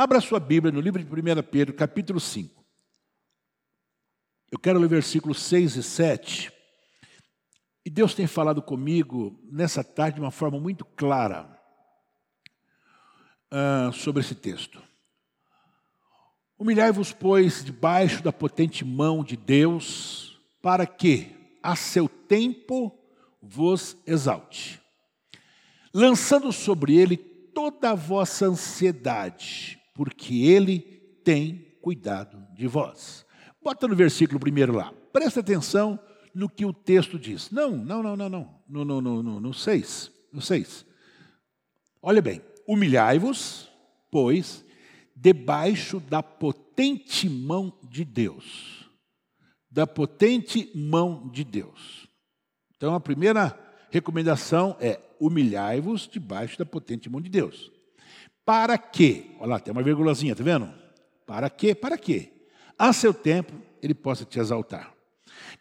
Abra 0.00 0.18
sua 0.18 0.40
Bíblia 0.40 0.72
no 0.72 0.80
livro 0.80 1.04
de 1.04 1.06
1 1.06 1.42
Pedro, 1.42 1.74
capítulo 1.74 2.18
5. 2.18 2.64
Eu 4.50 4.58
quero 4.58 4.78
ler 4.78 4.88
versículos 4.88 5.42
6 5.42 5.76
e 5.76 5.82
7. 5.82 6.52
E 7.84 7.90
Deus 7.90 8.14
tem 8.14 8.26
falado 8.26 8.62
comigo 8.62 9.38
nessa 9.52 9.84
tarde 9.84 10.14
de 10.14 10.22
uma 10.22 10.30
forma 10.30 10.58
muito 10.58 10.86
clara 10.86 11.54
uh, 13.52 13.92
sobre 13.92 14.22
esse 14.22 14.34
texto. 14.34 14.82
Humilhai-vos, 16.58 17.12
pois, 17.12 17.62
debaixo 17.62 18.22
da 18.22 18.32
potente 18.32 18.86
mão 18.86 19.22
de 19.22 19.36
Deus, 19.36 20.40
para 20.62 20.86
que, 20.86 21.58
a 21.62 21.76
seu 21.76 22.08
tempo, 22.08 22.98
vos 23.42 23.98
exalte, 24.06 24.80
lançando 25.92 26.50
sobre 26.54 26.96
ele 26.96 27.18
toda 27.18 27.90
a 27.90 27.94
vossa 27.94 28.46
ansiedade, 28.46 29.78
porque 29.94 30.42
ele 30.44 30.80
tem 31.24 31.76
cuidado 31.80 32.46
de 32.54 32.66
vós. 32.66 33.26
Bota 33.62 33.86
no 33.86 33.96
versículo 33.96 34.40
primeiro 34.40 34.74
lá. 34.74 34.92
Presta 35.12 35.40
atenção 35.40 35.98
no 36.34 36.48
que 36.48 36.64
o 36.64 36.72
texto 36.72 37.18
diz. 37.18 37.50
Não, 37.50 37.76
não, 37.76 38.02
não, 38.02 38.16
não, 38.16 38.28
não. 38.28 38.62
No, 38.68 38.84
no, 38.84 39.00
no, 39.00 39.22
no, 39.22 39.40
no. 39.40 39.52
No 40.32 40.42
seis. 40.42 40.86
Olha 42.00 42.22
bem. 42.22 42.40
Humilhai-vos, 42.66 43.68
pois, 44.10 44.64
debaixo 45.16 45.98
da 45.98 46.22
potente 46.22 47.28
mão 47.28 47.76
de 47.90 48.04
Deus. 48.04 48.88
Da 49.70 49.86
potente 49.86 50.70
mão 50.74 51.28
de 51.30 51.44
Deus. 51.44 52.08
Então, 52.76 52.94
a 52.94 53.00
primeira 53.00 53.58
recomendação 53.90 54.76
é 54.80 55.00
humilhai-vos 55.20 56.08
debaixo 56.08 56.58
da 56.58 56.64
potente 56.64 57.10
mão 57.10 57.20
de 57.20 57.28
Deus. 57.28 57.70
Para 58.50 58.76
que? 58.76 59.30
Olha 59.38 59.50
lá, 59.50 59.60
tem 59.60 59.70
uma 59.70 59.80
vírgulazinha, 59.80 60.34
tá 60.34 60.42
vendo? 60.42 60.68
Para 61.24 61.48
que? 61.48 61.72
Para 61.72 61.96
que? 61.96 62.32
A 62.76 62.92
seu 62.92 63.14
tempo 63.14 63.52
ele 63.80 63.94
possa 63.94 64.24
te 64.24 64.40
exaltar. 64.40 64.92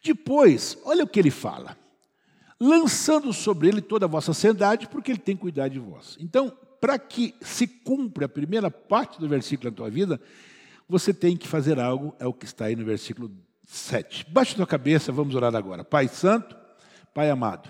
Depois, 0.04 0.76
olha 0.84 1.04
o 1.04 1.08
que 1.08 1.20
ele 1.20 1.30
fala. 1.30 1.78
Lançando 2.60 3.32
sobre 3.32 3.68
ele 3.68 3.80
toda 3.80 4.08
a 4.08 4.10
vossa 4.10 4.32
ansiedade, 4.32 4.88
porque 4.88 5.12
ele 5.12 5.20
tem 5.20 5.38
cuidado 5.38 5.72
de 5.72 5.78
vós. 5.78 6.18
Então, 6.20 6.52
para 6.82 6.98
que 6.98 7.36
se 7.42 7.68
cumpra 7.68 8.26
a 8.26 8.28
primeira 8.28 8.72
parte 8.72 9.20
do 9.20 9.30
versículo 9.30 9.70
na 9.70 9.78
tua 9.78 9.92
vida, 9.92 10.20
você 10.88 11.14
tem 11.14 11.38
que 11.38 11.48
fazer 11.48 11.80
algo, 11.80 12.16
é 12.18 12.26
o 12.26 12.34
que 12.34 12.46
está 12.46 12.66
aí 12.66 12.76
no 12.76 12.84
versículo 12.84 13.32
7. 13.68 14.26
Baixe 14.32 14.56
tua 14.56 14.66
cabeça, 14.66 15.12
vamos 15.12 15.36
orar 15.36 15.54
agora. 15.56 15.84
Pai 15.84 16.08
Santo, 16.08 16.58
Pai 17.14 17.30
amado, 17.30 17.70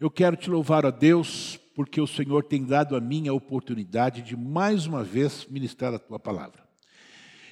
eu 0.00 0.10
quero 0.10 0.36
te 0.36 0.48
louvar 0.48 0.86
a 0.86 0.90
Deus, 0.90 1.60
porque 1.78 2.00
o 2.00 2.08
Senhor 2.08 2.42
tem 2.42 2.64
dado 2.64 2.96
a 2.96 3.00
mim 3.00 3.28
a 3.28 3.32
oportunidade 3.32 4.20
de 4.20 4.36
mais 4.36 4.84
uma 4.84 5.04
vez 5.04 5.46
ministrar 5.48 5.94
a 5.94 5.98
tua 6.00 6.18
palavra. 6.18 6.60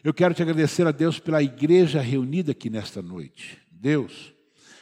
Eu 0.03 0.13
quero 0.13 0.35
te 0.35 0.43
agradecer 0.43 0.85
a 0.85 0.91
Deus 0.91 1.21
pela 1.21 1.41
igreja 1.45 2.01
reunida 2.01 2.51
aqui 2.51 2.69
nesta 2.69 3.01
noite. 3.01 3.57
Deus, 3.71 4.35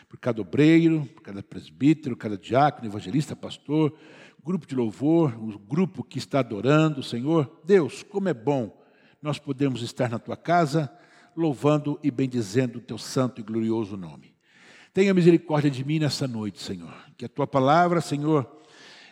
por 0.08 0.18
cada 0.18 0.40
obreiro, 0.40 1.04
por 1.14 1.20
cada 1.20 1.42
presbítero, 1.42 2.16
cada 2.16 2.38
diácono, 2.38 2.88
evangelista, 2.88 3.36
pastor, 3.36 3.94
grupo 4.42 4.66
de 4.66 4.74
louvor, 4.74 5.36
o 5.38 5.58
grupo 5.58 6.02
que 6.02 6.16
está 6.16 6.38
adorando 6.38 7.00
o 7.00 7.04
Senhor. 7.04 7.60
Deus, 7.66 8.02
como 8.02 8.30
é 8.30 8.34
bom 8.34 8.74
nós 9.20 9.38
podemos 9.38 9.82
estar 9.82 10.08
na 10.08 10.18
tua 10.18 10.38
casa, 10.38 10.90
louvando 11.36 12.00
e 12.02 12.10
bendizendo 12.10 12.78
o 12.78 12.82
teu 12.82 12.96
santo 12.96 13.42
e 13.42 13.44
glorioso 13.44 13.94
nome. 13.94 14.34
Tenha 14.94 15.12
misericórdia 15.12 15.70
de 15.70 15.84
mim 15.84 15.98
nessa 15.98 16.26
noite, 16.26 16.62
Senhor. 16.62 16.94
Que 17.18 17.26
a 17.26 17.28
tua 17.28 17.46
palavra, 17.46 18.00
Senhor, 18.00 18.63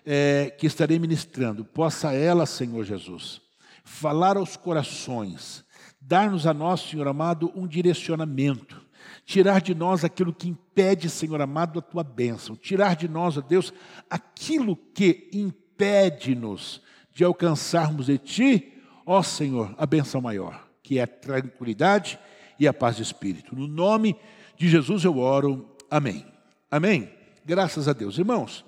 é, 0.05 0.55
que 0.59 0.67
estarei 0.67 0.99
ministrando, 0.99 1.65
possa 1.65 2.13
ela, 2.13 2.47
Senhor 2.47 2.85
Jesus, 2.85 3.41
falar 3.85 4.37
aos 4.37 4.57
corações, 4.57 5.65
dar-nos 6.01 6.47
a 6.47 6.55
nós, 6.55 6.81
Senhor 6.81 7.07
amado, 7.07 7.53
um 7.55 7.67
direcionamento 7.67 8.83
tirar 9.25 9.61
de 9.61 9.75
nós 9.75 10.05
aquilo 10.05 10.33
que 10.33 10.49
impede, 10.49 11.09
Senhor 11.09 11.41
amado, 11.41 11.79
a 11.79 11.83
tua 11.83 12.03
bênção, 12.03 12.57
tirar 12.57 12.97
de 12.97 13.09
nós, 13.09 13.37
ó 13.37 13.41
Deus, 13.41 13.73
aquilo 14.11 14.77
que 14.77 15.29
impede-nos 15.33 16.83
de 17.13 17.25
alcançarmos 17.25 18.07
de 18.07 18.19
ti, 18.19 18.73
ó 19.07 19.23
Senhor, 19.23 19.75
a 19.79 19.87
bênção 19.87 20.21
maior, 20.21 20.69
que 20.83 20.99
é 20.99 21.03
a 21.03 21.07
tranquilidade 21.07 22.19
e 22.59 22.67
a 22.67 22.73
paz 22.73 22.97
de 22.97 23.03
espírito. 23.03 23.55
No 23.55 23.67
nome 23.67 24.17
de 24.57 24.69
Jesus 24.69 25.05
eu 25.05 25.19
oro, 25.19 25.77
amém. 25.91 26.27
Amém? 26.71 27.11
Graças 27.45 27.89
a 27.89 27.93
Deus. 27.93 28.19
Irmãos, 28.19 28.65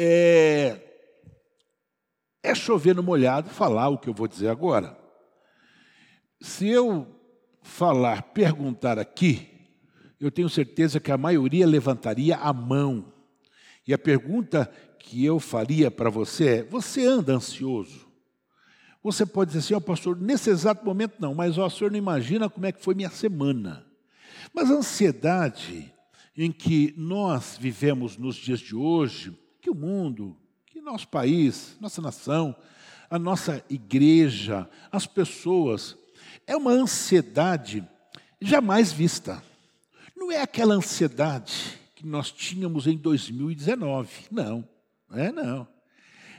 é, 0.00 0.80
é 2.40 2.54
chover 2.54 2.94
no 2.94 3.02
molhado 3.02 3.50
falar 3.50 3.88
o 3.88 3.98
que 3.98 4.08
eu 4.08 4.14
vou 4.14 4.28
dizer 4.28 4.48
agora. 4.48 4.96
Se 6.40 6.68
eu 6.68 7.04
falar, 7.62 8.22
perguntar 8.22 8.96
aqui, 8.96 9.48
eu 10.20 10.30
tenho 10.30 10.48
certeza 10.48 11.00
que 11.00 11.10
a 11.10 11.18
maioria 11.18 11.66
levantaria 11.66 12.36
a 12.36 12.52
mão. 12.52 13.12
E 13.84 13.92
a 13.92 13.98
pergunta 13.98 14.70
que 15.00 15.24
eu 15.24 15.40
faria 15.40 15.90
para 15.90 16.10
você 16.10 16.58
é: 16.58 16.62
você 16.62 17.04
anda 17.04 17.34
ansioso? 17.34 18.06
Você 19.02 19.26
pode 19.26 19.50
dizer 19.50 19.58
assim, 19.60 19.74
ó 19.74 19.78
oh, 19.78 19.80
pastor, 19.80 20.20
nesse 20.20 20.48
exato 20.48 20.84
momento 20.84 21.14
não, 21.18 21.34
mas 21.34 21.58
ó, 21.58 21.66
o 21.66 21.70
senhor 21.70 21.90
não 21.90 21.98
imagina 21.98 22.48
como 22.48 22.66
é 22.66 22.72
que 22.72 22.82
foi 22.82 22.94
minha 22.94 23.10
semana. 23.10 23.84
Mas 24.54 24.70
a 24.70 24.74
ansiedade 24.74 25.92
em 26.36 26.52
que 26.52 26.94
nós 26.96 27.56
vivemos 27.60 28.16
nos 28.16 28.36
dias 28.36 28.60
de 28.60 28.76
hoje, 28.76 29.36
que 29.68 29.70
o 29.70 29.74
mundo, 29.74 30.34
que 30.64 30.80
nosso 30.80 31.06
país, 31.08 31.76
nossa 31.78 32.00
nação, 32.00 32.56
a 33.10 33.18
nossa 33.18 33.62
igreja, 33.68 34.68
as 34.90 35.06
pessoas 35.06 35.94
é 36.46 36.56
uma 36.56 36.70
ansiedade 36.70 37.86
jamais 38.40 38.90
vista. 38.90 39.42
Não 40.16 40.32
é 40.32 40.40
aquela 40.40 40.74
ansiedade 40.74 41.78
que 41.94 42.06
nós 42.06 42.32
tínhamos 42.32 42.86
em 42.86 42.96
2019. 42.96 44.08
Não, 44.30 44.66
não 45.06 45.18
é 45.18 45.30
não. 45.30 45.68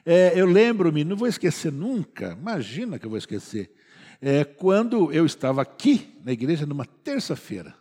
É, 0.03 0.34
eu 0.35 0.47
lembro-me, 0.47 1.03
não 1.03 1.16
vou 1.16 1.28
esquecer 1.28 1.72
nunca, 1.72 2.31
imagina 2.31 2.97
que 2.97 3.06
eu 3.06 3.11
vou 3.11 3.19
esquecer, 3.19 3.72
é, 4.19 4.44
quando 4.44 5.11
eu 5.11 5.23
estava 5.23 5.61
aqui 5.61 6.19
na 6.23 6.31
igreja 6.31 6.66
numa 6.66 6.85
terça-feira, 6.85 7.75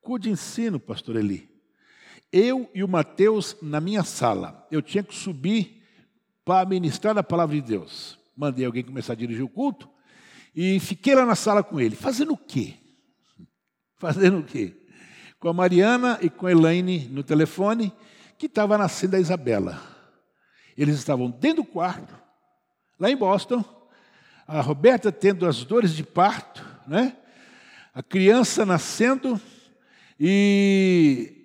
cu 0.00 0.18
de 0.18 0.30
ensino, 0.30 0.80
pastor 0.80 1.16
Eli. 1.16 1.53
Eu 2.36 2.68
e 2.74 2.82
o 2.82 2.88
Mateus 2.88 3.56
na 3.62 3.80
minha 3.80 4.02
sala. 4.02 4.66
Eu 4.68 4.82
tinha 4.82 5.04
que 5.04 5.14
subir 5.14 5.80
para 6.44 6.68
ministrar 6.68 7.16
a 7.16 7.22
palavra 7.22 7.54
de 7.54 7.62
Deus. 7.62 8.18
Mandei 8.36 8.66
alguém 8.66 8.82
começar 8.82 9.12
a 9.12 9.16
dirigir 9.16 9.44
o 9.44 9.48
culto. 9.48 9.88
E 10.52 10.80
fiquei 10.80 11.14
lá 11.14 11.24
na 11.24 11.36
sala 11.36 11.62
com 11.62 11.80
ele. 11.80 11.94
Fazendo 11.94 12.32
o 12.32 12.36
quê? 12.36 12.74
Fazendo 13.98 14.40
o 14.40 14.42
quê? 14.42 14.74
Com 15.38 15.48
a 15.48 15.52
Mariana 15.52 16.18
e 16.20 16.28
com 16.28 16.48
a 16.48 16.50
Elaine 16.50 17.06
no 17.06 17.22
telefone, 17.22 17.92
que 18.36 18.46
estava 18.46 18.76
nascendo 18.76 19.14
a 19.14 19.20
Isabela. 19.20 19.80
Eles 20.76 20.96
estavam 20.96 21.30
dentro 21.30 21.62
do 21.62 21.64
quarto, 21.64 22.20
lá 22.98 23.08
em 23.08 23.16
Boston, 23.16 23.64
a 24.44 24.60
Roberta 24.60 25.12
tendo 25.12 25.46
as 25.46 25.62
dores 25.62 25.94
de 25.94 26.02
parto, 26.02 26.66
né? 26.84 27.16
a 27.94 28.02
criança 28.02 28.66
nascendo, 28.66 29.40
e 30.18 31.43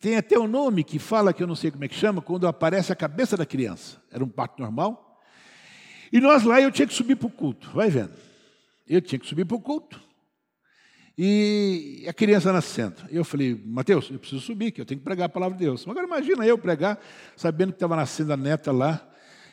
tem 0.00 0.16
até 0.16 0.38
um 0.38 0.48
nome 0.48 0.82
que 0.82 0.98
fala, 0.98 1.32
que 1.32 1.42
eu 1.42 1.46
não 1.46 1.54
sei 1.54 1.70
como 1.70 1.84
é 1.84 1.88
que 1.88 1.94
chama, 1.94 2.22
quando 2.22 2.46
aparece 2.46 2.90
a 2.90 2.96
cabeça 2.96 3.36
da 3.36 3.44
criança. 3.44 4.02
Era 4.10 4.24
um 4.24 4.28
parto 4.28 4.60
normal. 4.60 5.20
E 6.10 6.18
nós 6.20 6.42
lá, 6.42 6.60
eu 6.60 6.72
tinha 6.72 6.88
que 6.88 6.94
subir 6.94 7.16
para 7.16 7.26
o 7.26 7.30
culto, 7.30 7.70
vai 7.72 7.90
vendo. 7.90 8.14
Eu 8.88 9.02
tinha 9.02 9.18
que 9.18 9.26
subir 9.26 9.44
para 9.44 9.56
o 9.56 9.60
culto. 9.60 10.00
E 11.16 12.02
a 12.08 12.14
criança 12.14 12.50
nascendo. 12.50 12.96
Eu 13.10 13.22
falei, 13.24 13.60
Mateus, 13.62 14.10
eu 14.10 14.18
preciso 14.18 14.40
subir, 14.40 14.70
que 14.72 14.80
eu 14.80 14.86
tenho 14.86 14.98
que 14.98 15.04
pregar 15.04 15.26
a 15.26 15.28
palavra 15.28 15.58
de 15.58 15.64
Deus. 15.64 15.86
Agora 15.86 16.06
imagina 16.06 16.46
eu 16.46 16.56
pregar, 16.56 16.98
sabendo 17.36 17.72
que 17.72 17.76
estava 17.76 17.94
nascendo 17.94 18.32
a 18.32 18.38
neta 18.38 18.72
lá. 18.72 19.06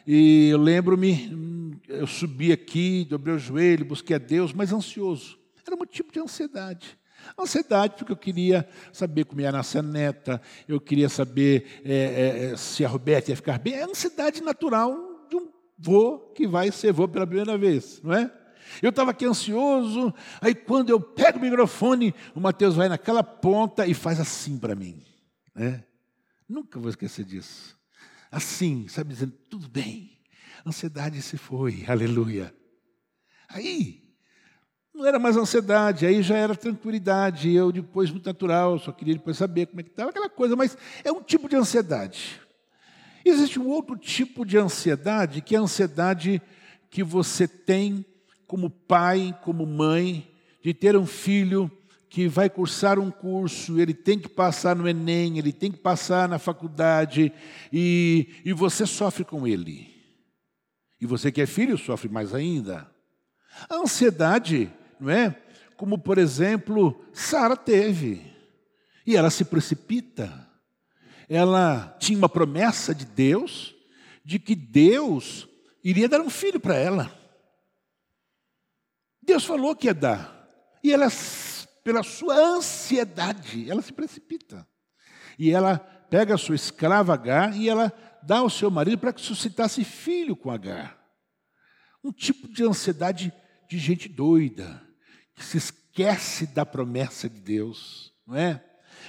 E 0.08 0.48
eu 0.48 0.58
lembro-me, 0.58 1.78
eu 1.90 2.08
subi 2.08 2.54
aqui, 2.54 3.06
dobrei 3.10 3.36
o 3.36 3.40
joelho, 3.40 3.84
busquei 3.84 4.16
a 4.16 4.20
Deus, 4.20 4.54
mas 4.54 4.72
ansioso. 4.72 5.38
Era 5.66 5.76
um 5.76 5.86
tipo 5.86 6.14
de 6.14 6.22
ansiedade. 6.22 6.98
Ansiedade, 7.40 7.96
porque 7.98 8.12
eu 8.12 8.18
queria 8.18 8.68
saber 8.92 9.26
como 9.26 9.42
ia 9.42 9.52
nascer 9.52 9.80
a 9.80 9.84
neta, 9.84 10.42
eu 10.68 10.80
queria 10.80 11.10
saber 11.10 11.82
é, 11.84 12.52
é, 12.52 12.58
se 12.58 12.84
a 12.84 12.88
Roberta 12.88 13.32
ia 13.32 13.36
ficar 13.36 13.60
bem. 13.60 13.74
É 13.74 13.84
ansiedade 13.84 14.42
natural 14.42 14.96
de 15.30 15.36
um 15.36 15.52
vô 15.78 16.20
que 16.36 16.48
vai 16.48 16.72
ser 16.72 16.92
vô 16.92 17.08
pela 17.08 17.28
primeira 17.28 17.58
vez, 17.58 18.02
não 18.02 18.14
é? 18.14 18.32
Eu 18.82 18.90
estava 18.90 19.12
aqui 19.12 19.26
ansioso, 19.26 20.14
aí 20.42 20.54
quando 20.54 20.90
eu 20.90 21.00
pego 21.00 21.40
o 21.40 21.42
microfone, 21.42 22.14
o 22.36 22.40
Mateus 22.40 22.76
vai 22.76 22.90
naquela 22.90 23.24
ponta 23.24 23.88
e 23.88 23.94
faz 23.94 24.20
assim 24.20 24.58
para 24.58 24.76
mim. 24.76 25.04
Né? 25.56 25.84
Nunca 26.48 26.80
vou 26.80 26.90
esquecer 26.90 27.26
disso. 27.26 27.78
Assim, 28.32 28.88
sabe, 28.88 29.14
dizendo, 29.14 29.34
tudo 29.50 29.70
bem, 29.70 30.20
a 30.66 30.70
ansiedade 30.70 31.22
se 31.22 31.38
foi, 31.38 31.86
aleluia. 31.88 32.54
Aí, 33.50 34.07
não 34.98 35.06
era 35.06 35.20
mais 35.20 35.38
ansiedade, 35.38 36.08
aí 36.08 36.24
já 36.24 36.36
era 36.36 36.56
tranquilidade. 36.56 37.54
Eu 37.54 37.72
depois, 37.72 38.10
muito 38.10 38.26
natural, 38.26 38.80
só 38.80 38.92
queria 38.92 39.14
depois 39.14 39.38
saber 39.38 39.68
como 39.68 39.80
é 39.80 39.84
que 39.84 39.92
estava, 39.92 40.10
aquela 40.10 40.30
coisa, 40.30 40.56
mas 40.56 40.76
é 41.04 41.12
um 41.12 41.22
tipo 41.22 41.48
de 41.48 41.56
ansiedade. 41.56 42.42
Existe 43.24 43.60
um 43.60 43.68
outro 43.68 43.96
tipo 43.96 44.44
de 44.44 44.58
ansiedade, 44.58 45.42
que 45.42 45.56
é 45.56 45.60
a 45.60 45.62
ansiedade 45.62 46.42
que 46.90 47.04
você 47.04 47.48
tem 47.48 48.04
como 48.48 48.70
pai, 48.70 49.38
como 49.44 49.66
mãe, 49.66 50.28
de 50.64 50.74
ter 50.74 50.98
um 50.98 51.06
filho 51.06 51.72
que 52.10 52.28
vai 52.28 52.50
cursar 52.50 52.98
um 52.98 53.12
curso, 53.12 53.80
ele 53.80 53.94
tem 53.94 54.18
que 54.18 54.30
passar 54.30 54.76
no 54.76 54.88
Enem, 54.88 55.38
ele 55.38 55.52
tem 55.52 55.72
que 55.72 55.78
passar 55.78 56.28
na 56.28 56.40
faculdade, 56.40 57.32
e, 57.72 58.30
e 58.46 58.54
você 58.54 58.86
sofre 58.86 59.26
com 59.26 59.46
ele. 59.46 59.94
E 61.00 61.06
você 61.06 61.32
que 61.32 61.42
é 61.42 61.46
filho 61.46 61.78
sofre 61.78 62.10
mais 62.10 62.34
ainda. 62.34 62.90
A 63.70 63.76
ansiedade, 63.76 64.72
não 65.00 65.10
é? 65.10 65.36
Como, 65.76 65.98
por 65.98 66.18
exemplo, 66.18 67.06
Sara 67.14 67.56
teve. 67.56 68.26
E 69.06 69.16
ela 69.16 69.30
se 69.30 69.46
precipita. 69.46 70.48
Ela 71.30 71.96
tinha 72.00 72.18
uma 72.18 72.30
promessa 72.30 72.96
de 72.96 73.06
Deus, 73.06 73.76
de 74.24 74.40
que 74.40 74.56
Deus 74.56 75.48
iria 75.84 76.10
dar 76.10 76.22
um 76.22 76.30
filho 76.30 76.60
para 76.60 76.76
ela. 76.76 77.12
Deus 79.22 79.46
falou 79.46 79.76
que 79.76 79.88
ia 79.88 79.94
dar. 79.94 80.48
E 80.84 80.92
ela, 80.92 81.08
pela 81.84 82.02
sua 82.02 82.36
ansiedade, 82.36 83.70
ela 83.70 83.82
se 83.82 83.92
precipita. 83.92 84.68
E 85.38 85.52
ela 85.52 85.78
pega 86.10 86.36
a 86.36 86.38
sua 86.38 86.56
escrava 86.56 87.14
Agar 87.14 87.56
e 87.56 87.70
ela 87.70 87.92
dá 88.24 88.38
ao 88.38 88.50
seu 88.50 88.72
marido 88.72 88.98
para 88.98 89.14
que 89.14 89.22
suscitasse 89.22 89.84
filho 89.84 90.36
com 90.36 90.50
Agar. 90.50 90.98
Um 92.04 92.12
tipo 92.12 92.48
de 92.48 92.64
ansiedade 92.64 93.34
de 93.70 93.78
gente 93.78 94.08
doida, 94.08 94.82
que 95.38 95.46
se 95.46 95.58
esquece 95.58 96.48
da 96.48 96.66
promessa 96.66 97.30
de 97.30 97.40
Deus, 97.40 98.12
não 98.26 98.36
é? 98.36 98.62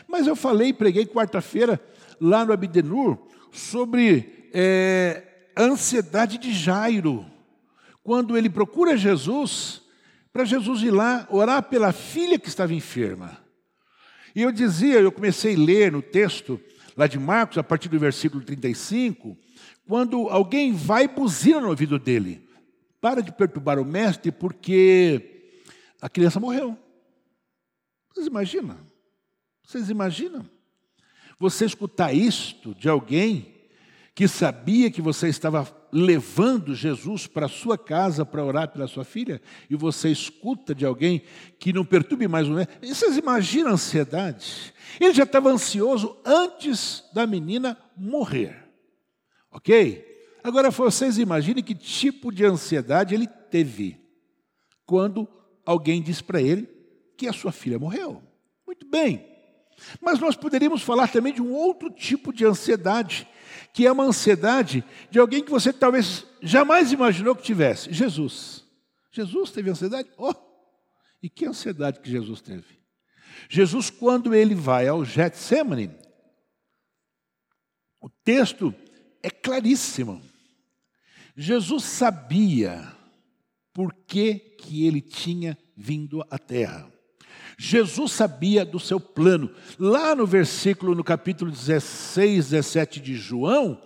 Mas 0.06 0.26
eu 0.26 0.36
falei, 0.36 0.72
preguei 0.72 1.06
quarta-feira 1.06 1.80
lá 2.20 2.44
no 2.44 2.52
Abdenur 2.52 3.18
sobre 3.50 4.50
é, 4.52 5.50
a 5.56 5.62
ansiedade 5.62 6.36
de 6.36 6.52
Jairo, 6.52 7.26
quando 8.04 8.36
ele 8.36 8.50
procura 8.50 8.96
Jesus, 8.96 9.82
para 10.32 10.44
Jesus 10.44 10.82
ir 10.82 10.90
lá 10.90 11.26
orar 11.30 11.62
pela 11.62 11.92
filha 11.92 12.38
que 12.38 12.48
estava 12.48 12.74
enferma. 12.74 13.38
E 14.36 14.42
eu 14.42 14.52
dizia, 14.52 15.00
eu 15.00 15.10
comecei 15.10 15.54
a 15.54 15.58
ler 15.58 15.90
no 15.90 16.02
texto 16.02 16.60
lá 16.96 17.06
de 17.06 17.18
Marcos, 17.18 17.56
a 17.56 17.62
partir 17.62 17.88
do 17.88 17.98
versículo 17.98 18.44
35, 18.44 19.36
quando 19.86 20.28
alguém 20.28 20.72
vai 20.72 21.04
e 21.04 21.08
buzina 21.08 21.60
no 21.60 21.70
ouvido 21.70 21.98
dele. 21.98 22.46
Para 23.00 23.22
de 23.22 23.32
perturbar 23.32 23.78
o 23.78 23.84
mestre, 23.84 24.30
porque 24.30 25.37
a 26.00 26.08
criança 26.08 26.40
morreu. 26.40 26.76
Vocês 28.12 28.26
imaginam? 28.26 28.78
Vocês 29.62 29.90
imaginam? 29.90 30.48
Você 31.38 31.64
escutar 31.64 32.12
isto 32.12 32.74
de 32.74 32.88
alguém 32.88 33.54
que 34.14 34.26
sabia 34.26 34.90
que 34.90 35.00
você 35.00 35.28
estava 35.28 35.64
levando 35.92 36.74
Jesus 36.74 37.26
para 37.26 37.46
sua 37.46 37.78
casa 37.78 38.26
para 38.26 38.44
orar 38.44 38.68
pela 38.68 38.88
sua 38.88 39.04
filha, 39.04 39.40
e 39.70 39.76
você 39.76 40.10
escuta 40.10 40.74
de 40.74 40.84
alguém 40.84 41.22
que 41.58 41.72
não 41.72 41.84
perturbe 41.84 42.26
mais 42.26 42.48
o 42.48 42.52
mestre. 42.52 42.92
Vocês 42.92 43.16
imaginam 43.16 43.70
a 43.70 43.74
ansiedade? 43.74 44.74
Ele 45.00 45.14
já 45.14 45.22
estava 45.22 45.50
ansioso 45.50 46.16
antes 46.24 47.04
da 47.14 47.26
menina 47.26 47.78
morrer. 47.96 48.68
Ok? 49.52 50.04
Agora 50.42 50.70
vocês 50.70 51.18
imaginem 51.18 51.62
que 51.62 51.74
tipo 51.74 52.32
de 52.32 52.44
ansiedade 52.44 53.14
ele 53.14 53.26
teve 53.26 54.00
quando 54.84 55.28
alguém 55.68 56.00
diz 56.00 56.22
para 56.22 56.40
ele 56.40 56.66
que 57.14 57.28
a 57.28 57.32
sua 57.32 57.52
filha 57.52 57.78
morreu. 57.78 58.22
Muito 58.66 58.86
bem. 58.86 59.28
Mas 60.00 60.18
nós 60.18 60.34
poderíamos 60.34 60.82
falar 60.82 61.08
também 61.08 61.34
de 61.34 61.42
um 61.42 61.52
outro 61.52 61.90
tipo 61.90 62.32
de 62.32 62.46
ansiedade, 62.46 63.28
que 63.74 63.86
é 63.86 63.92
uma 63.92 64.04
ansiedade 64.04 64.82
de 65.10 65.18
alguém 65.18 65.44
que 65.44 65.50
você 65.50 65.70
talvez 65.70 66.24
jamais 66.40 66.90
imaginou 66.90 67.36
que 67.36 67.42
tivesse. 67.42 67.92
Jesus. 67.92 68.64
Jesus 69.12 69.50
teve 69.50 69.68
ansiedade? 69.68 70.10
Oh! 70.16 70.32
E 71.22 71.28
que 71.28 71.44
ansiedade 71.44 72.00
que 72.00 72.10
Jesus 72.10 72.40
teve? 72.40 72.78
Jesus, 73.50 73.90
quando 73.90 74.34
ele 74.34 74.54
vai 74.54 74.88
ao 74.88 75.04
Getsemane, 75.04 75.90
o 78.00 78.08
texto 78.08 78.74
é 79.22 79.28
claríssimo. 79.28 80.22
Jesus 81.36 81.84
sabia 81.84 82.97
por 83.78 83.94
que, 84.08 84.34
que 84.34 84.88
ele 84.88 85.00
tinha 85.00 85.56
vindo 85.76 86.20
à 86.28 86.36
terra. 86.36 86.92
Jesus 87.56 88.10
sabia 88.10 88.64
do 88.64 88.80
seu 88.80 88.98
plano. 88.98 89.54
Lá 89.78 90.16
no 90.16 90.26
versículo, 90.26 90.96
no 90.96 91.04
capítulo 91.04 91.48
16, 91.48 92.50
17 92.50 92.98
de 92.98 93.14
João, 93.14 93.80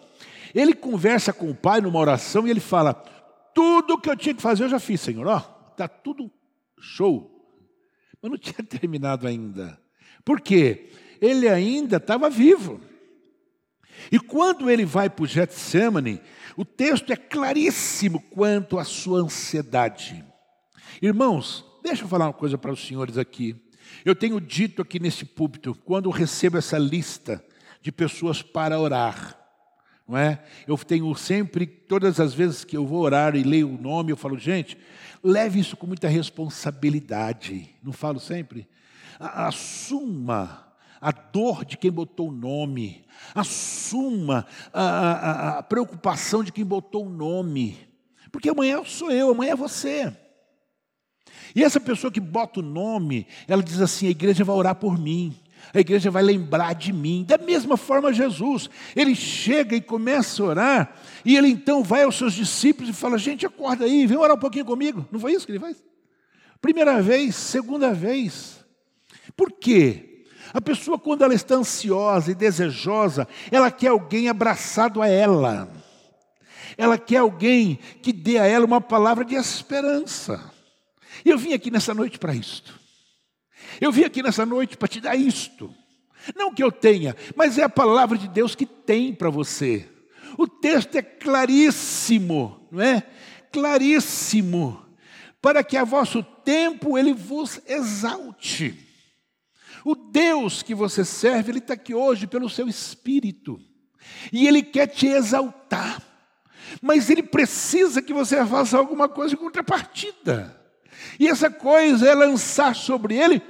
ele 0.55 0.73
conversa 0.73 1.31
com 1.31 1.51
o 1.51 1.55
Pai 1.55 1.83
numa 1.83 1.99
oração 1.99 2.47
e 2.47 2.51
ele 2.51 2.59
fala: 2.59 2.95
Tudo 3.55 4.01
que 4.01 4.09
eu 4.09 4.17
tinha 4.17 4.35
que 4.35 4.41
fazer 4.41 4.65
eu 4.65 4.71
já 4.71 4.81
fiz, 4.81 4.99
Senhor. 4.99 5.27
Ó, 5.27 5.37
está 5.73 5.87
tudo 5.87 6.31
show. 6.81 7.31
Mas 8.23 8.31
não 8.31 8.39
tinha 8.39 8.65
terminado 8.65 9.29
ainda. 9.29 9.79
Por 10.25 10.41
quê? 10.41 10.89
Ele 11.21 11.51
ainda 11.51 11.99
estava 11.99 12.31
vivo. 12.31 12.81
E 14.11 14.19
quando 14.19 14.71
ele 14.71 14.87
vai 14.87 15.11
para 15.11 15.23
o 15.23 15.27
Getsemane, 15.27 16.19
o 16.57 16.65
texto 16.65 17.13
é 17.13 17.17
claríssimo 17.17 18.21
quanto 18.31 18.79
à 18.79 18.85
sua 18.85 19.21
ansiedade. 19.21 20.25
Irmãos, 21.01 21.65
deixa 21.83 22.05
eu 22.05 22.09
falar 22.09 22.27
uma 22.27 22.33
coisa 22.33 22.59
para 22.59 22.73
os 22.73 22.87
senhores 22.87 23.19
aqui. 23.19 23.57
Eu 24.05 24.15
tenho 24.15 24.41
dito 24.41 24.83
aqui 24.83 24.99
nesse 24.99 25.25
púlpito, 25.25 25.75
quando 25.85 26.11
recebo 26.11 26.59
essa 26.59 26.79
lista 26.79 27.45
de 27.81 27.91
pessoas 27.91 28.43
para 28.43 28.79
orar, 28.79 29.39
não 30.07 30.17
é? 30.17 30.43
Eu 30.67 30.77
tenho 30.79 31.15
sempre, 31.15 31.67
todas 31.67 32.21
as 32.21 32.33
vezes 32.35 32.65
que 32.65 32.77
eu 32.77 32.87
vou 32.87 33.01
orar 33.03 33.35
e 33.35 33.43
leio 33.43 33.69
o 33.69 33.81
nome, 33.81 34.13
eu 34.13 34.17
falo, 34.17 34.39
gente, 34.39 34.79
leve 35.23 35.61
isso 35.61 35.77
com 35.77 35.87
muita 35.87 36.09
responsabilidade. 36.09 37.75
Não 37.83 37.93
falo 37.93 38.19
sempre? 38.19 38.69
Assuma 39.19 40.72
a 41.03 41.11
dor 41.11 41.65
de 41.65 41.77
quem 41.77 41.91
botou 41.91 42.29
o 42.29 42.33
nome, 42.33 43.05
assuma 43.35 44.47
a, 44.73 44.83
a, 44.83 45.59
a 45.59 45.63
preocupação 45.65 46.45
de 46.45 46.53
quem 46.53 46.65
botou 46.65 47.07
o 47.07 47.11
nome, 47.11 47.77
porque 48.31 48.49
amanhã 48.49 48.85
sou 48.85 49.11
eu, 49.11 49.31
amanhã 49.31 49.53
é 49.53 49.57
você. 49.57 50.17
E 51.57 51.65
essa 51.65 51.81
pessoa 51.81 52.13
que 52.13 52.21
bota 52.21 52.61
o 52.61 52.63
nome, 52.63 53.27
ela 53.49 53.65
diz 53.65 53.81
assim: 53.81 54.07
a 54.07 54.11
igreja 54.11 54.45
vai 54.45 54.55
orar 54.55 54.77
por 54.77 54.97
mim, 54.97 55.35
a 55.75 55.81
igreja 55.81 56.09
vai 56.09 56.23
lembrar 56.23 56.73
de 56.75 56.93
mim. 56.93 57.25
Da 57.27 57.37
mesma 57.37 57.77
forma, 57.77 58.13
Jesus, 58.13 58.71
ele 58.95 59.17
chega 59.17 59.75
e 59.75 59.81
começa 59.81 60.41
a 60.41 60.47
orar, 60.47 60.97
e 61.25 61.37
ele 61.37 61.49
então 61.49 61.83
vai 61.83 62.05
aos 62.05 62.17
seus 62.17 62.33
discípulos 62.33 62.89
e 62.89 62.93
fala: 62.93 63.19
gente, 63.19 63.45
acorda 63.45 63.85
aí, 63.85 64.07
vem 64.07 64.17
orar 64.17 64.37
um 64.37 64.41
pouquinho 64.41 64.65
comigo. 64.65 65.05
Não 65.11 65.19
foi 65.19 65.33
isso 65.33 65.45
que 65.45 65.51
ele 65.51 65.59
faz? 65.59 65.83
Primeira 66.61 67.03
vez, 67.03 67.35
segunda 67.35 67.93
vez. 67.93 68.65
Por 69.37 69.51
quê? 69.51 70.12
A 70.53 70.61
pessoa, 70.61 70.99
quando 70.99 71.23
ela 71.23 71.35
está 71.35 71.55
ansiosa 71.55 72.31
e 72.31 72.35
desejosa, 72.35 73.27
ela 73.51 73.71
quer 73.71 73.89
alguém 73.89 74.29
abraçado 74.29 75.01
a 75.01 75.09
ela. 75.09 75.73
Ela 76.77 76.99
quer 76.99 77.19
alguém 77.19 77.79
que 78.03 78.13
dê 78.13 78.39
a 78.39 78.47
ela 78.47 78.67
uma 78.67 78.81
palavra 78.81 79.25
de 79.25 79.35
esperança. 79.35 80.53
E 81.25 81.31
eu 81.31 81.39
vim 81.39 81.53
aqui 81.53 81.71
nessa 81.71 81.95
noite 81.95 82.19
para 82.19 82.35
isto. 82.35 82.79
Eu 83.81 83.91
vim 83.91 84.05
aqui 84.05 84.23
nessa 84.23 84.45
noite 84.45 84.77
para 84.77 84.89
te 84.89 85.01
dar 85.01 85.17
isto. 85.17 85.75
Não 86.37 86.55
que 86.55 86.63
eu 86.63 86.71
tenha, 86.71 87.17
mas 87.35 87.59
é 87.59 87.63
a 87.63 87.69
palavra 87.69 88.17
de 88.17 88.29
Deus 88.29 88.55
que 88.55 88.67
tem 88.67 89.15
para 89.15 89.31
você. 89.31 89.89
O 90.39 90.47
texto 90.47 90.97
é 90.97 91.03
claríssimo, 91.03 92.67
não 92.71 92.81
é? 92.81 93.03
Claríssimo. 93.51 94.85
Para 95.41 95.65
que 95.65 95.77
a 95.77 95.85
vosso 95.85 96.23
tempo 96.23 96.97
ele 96.97 97.13
vos 97.13 97.61
exalte. 97.67 98.92
O 99.85 99.95
Deus 99.95 100.63
que 100.63 100.75
você 100.75 101.05
serve, 101.05 101.51
Ele 101.51 101.59
está 101.59 101.75
aqui 101.75 101.95
hoje 101.95 102.27
pelo 102.27 102.49
seu 102.49 102.69
Espírito. 102.69 103.61
E 104.33 104.47
Ele 104.47 104.63
quer 104.63 104.87
te 104.87 105.07
exaltar. 105.07 106.03
Mas 106.81 107.11
Ele 107.11 107.23
precisa 107.23 108.01
que 108.01 108.13
você 108.13 108.45
faça 108.47 108.79
alguma 108.79 109.09
coisa 109.09 109.35
em 109.35 109.39
contrapartida. 109.39 110.61
E 111.19 111.29
essa 111.29 111.51
coisa 111.51 112.09
é 112.09 112.15
lançar 112.15 112.75
sobre 112.75 113.17
Ele 113.17 113.43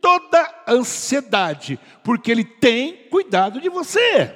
toda 0.00 0.64
ansiedade, 0.68 1.78
porque 2.02 2.30
Ele 2.30 2.44
tem 2.44 3.08
cuidado 3.10 3.60
de 3.60 3.68
você. 3.68 4.34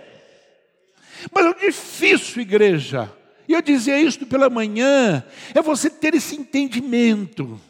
Mas 1.33 1.47
é 1.47 1.67
difícil, 1.67 2.43
igreja. 2.43 3.13
E 3.49 3.53
eu 3.53 3.61
dizia 3.61 4.01
isso 4.01 4.25
pela 4.27 4.49
manhã, 4.49 5.25
é 5.55 5.61
você 5.61 5.91
ter 5.91 6.15
esse 6.15 6.37
entendimento. 6.37 7.61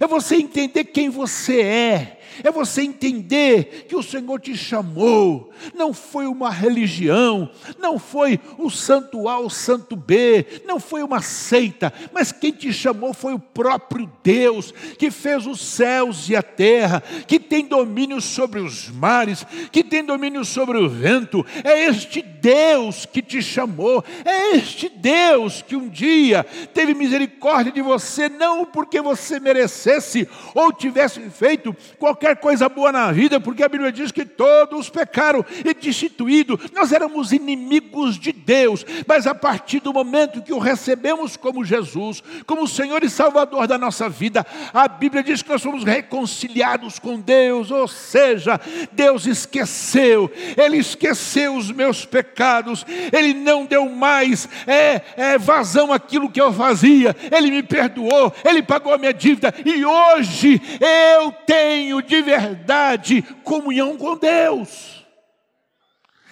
É 0.00 0.06
você 0.06 0.36
entender 0.36 0.84
quem 0.84 1.08
você 1.08 1.60
é, 1.60 2.21
é 2.42 2.50
você 2.50 2.82
entender 2.82 3.86
que 3.88 3.96
o 3.96 4.02
Senhor 4.02 4.40
te 4.40 4.56
chamou, 4.56 5.52
não 5.74 5.92
foi 5.92 6.26
uma 6.26 6.50
religião, 6.50 7.50
não 7.78 7.98
foi 7.98 8.38
o 8.58 8.70
santo 8.70 9.28
A, 9.28 9.38
o 9.38 9.50
santo 9.50 9.96
B, 9.96 10.46
não 10.66 10.80
foi 10.80 11.02
uma 11.02 11.20
seita, 11.20 11.92
mas 12.12 12.32
quem 12.32 12.52
te 12.52 12.72
chamou 12.72 13.12
foi 13.12 13.34
o 13.34 13.38
próprio 13.38 14.10
Deus, 14.22 14.72
que 14.98 15.10
fez 15.10 15.46
os 15.46 15.60
céus 15.60 16.28
e 16.28 16.36
a 16.36 16.42
terra, 16.42 17.02
que 17.26 17.38
tem 17.38 17.66
domínio 17.66 18.20
sobre 18.20 18.60
os 18.60 18.88
mares, 18.88 19.44
que 19.70 19.84
tem 19.84 20.04
domínio 20.04 20.44
sobre 20.44 20.78
o 20.78 20.88
vento. 20.88 21.44
É 21.64 21.84
este 21.84 22.22
Deus 22.22 23.06
que 23.06 23.22
te 23.22 23.42
chamou, 23.42 24.04
é 24.24 24.56
este 24.56 24.88
Deus 24.88 25.62
que 25.62 25.76
um 25.76 25.88
dia 25.88 26.44
teve 26.74 26.94
misericórdia 26.94 27.72
de 27.72 27.82
você, 27.82 28.28
não 28.28 28.64
porque 28.64 29.00
você 29.00 29.38
merecesse 29.38 30.28
ou 30.54 30.72
tivesse 30.72 31.20
feito 31.30 31.74
qualquer 31.98 32.21
coisa 32.36 32.68
boa 32.68 32.92
na 32.92 33.10
vida, 33.12 33.40
porque 33.40 33.62
a 33.62 33.68
Bíblia 33.68 33.92
diz 33.92 34.12
que 34.12 34.24
todos 34.24 34.88
pecaram 34.88 35.44
e 35.64 35.74
destituídos, 35.74 36.58
nós 36.72 36.92
éramos 36.92 37.32
inimigos 37.32 38.18
de 38.18 38.32
Deus, 38.32 38.84
mas 39.06 39.26
a 39.26 39.34
partir 39.34 39.80
do 39.80 39.92
momento 39.92 40.42
que 40.42 40.52
o 40.52 40.58
recebemos 40.58 41.36
como 41.36 41.64
Jesus, 41.64 42.22
como 42.46 42.68
Senhor 42.68 43.02
e 43.02 43.10
Salvador 43.10 43.66
da 43.66 43.76
nossa 43.76 44.08
vida, 44.08 44.46
a 44.72 44.88
Bíblia 44.88 45.22
diz 45.22 45.42
que 45.42 45.50
nós 45.50 45.62
somos 45.62 45.84
reconciliados 45.84 46.98
com 46.98 47.20
Deus, 47.20 47.70
ou 47.70 47.88
seja, 47.88 48.60
Deus 48.92 49.26
esqueceu, 49.26 50.30
Ele 50.56 50.78
esqueceu 50.78 51.56
os 51.56 51.70
meus 51.70 52.04
pecados, 52.04 52.86
Ele 53.12 53.34
não 53.34 53.64
deu 53.64 53.88
mais 53.88 54.48
é, 54.66 55.02
é, 55.16 55.38
vazão 55.38 55.92
àquilo 55.92 56.30
que 56.30 56.40
eu 56.40 56.52
fazia, 56.52 57.14
Ele 57.30 57.50
me 57.50 57.62
perdoou, 57.62 58.32
Ele 58.44 58.62
pagou 58.62 58.94
a 58.94 58.98
minha 58.98 59.12
dívida, 59.12 59.52
e 59.64 59.84
hoje 59.84 60.60
eu 60.80 61.32
tenho 61.46 62.02
de 62.12 62.20
verdade 62.20 63.22
comunhão 63.42 63.96
com 63.96 64.18
Deus. 64.18 65.06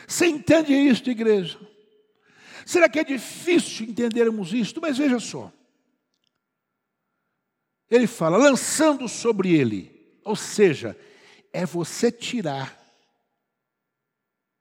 Você 0.06 0.26
entende 0.26 0.74
isso, 0.74 1.08
igreja? 1.08 1.58
Será 2.66 2.86
que 2.86 2.98
é 2.98 3.04
difícil 3.04 3.86
entendermos 3.86 4.52
isto? 4.52 4.78
Mas 4.78 4.98
veja 4.98 5.18
só. 5.18 5.50
Ele 7.90 8.06
fala, 8.06 8.36
lançando 8.36 9.08
sobre 9.08 9.54
ele, 9.54 10.20
ou 10.22 10.36
seja, 10.36 10.98
é 11.50 11.64
você 11.64 12.12
tirar 12.12 12.78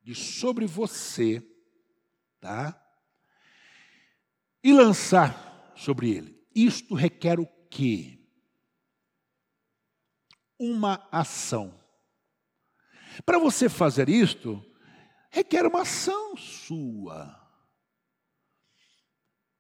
de 0.01 0.15
sobre 0.15 0.65
você, 0.65 1.43
tá? 2.39 2.81
E 4.63 4.71
lançar 4.71 5.73
sobre 5.75 6.11
ele. 6.11 6.41
Isto 6.55 6.95
requer 6.95 7.39
o 7.39 7.45
quê? 7.69 8.18
Uma 10.59 11.07
ação. 11.11 11.73
Para 13.25 13.39
você 13.39 13.69
fazer 13.69 14.09
isto, 14.09 14.63
requer 15.31 15.65
uma 15.65 15.81
ação 15.81 16.35
sua. 16.37 17.39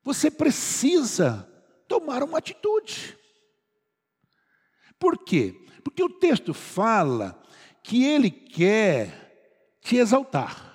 Você 0.03 0.29
precisa 0.29 1.47
tomar 1.87 2.23
uma 2.23 2.37
atitude. 2.37 3.17
Por 4.99 5.17
quê? 5.17 5.55
Porque 5.83 6.03
o 6.03 6.09
texto 6.09 6.53
fala 6.53 7.41
que 7.83 8.03
ele 8.03 8.29
quer 8.29 9.77
te 9.81 9.97
exaltar. 9.97 10.67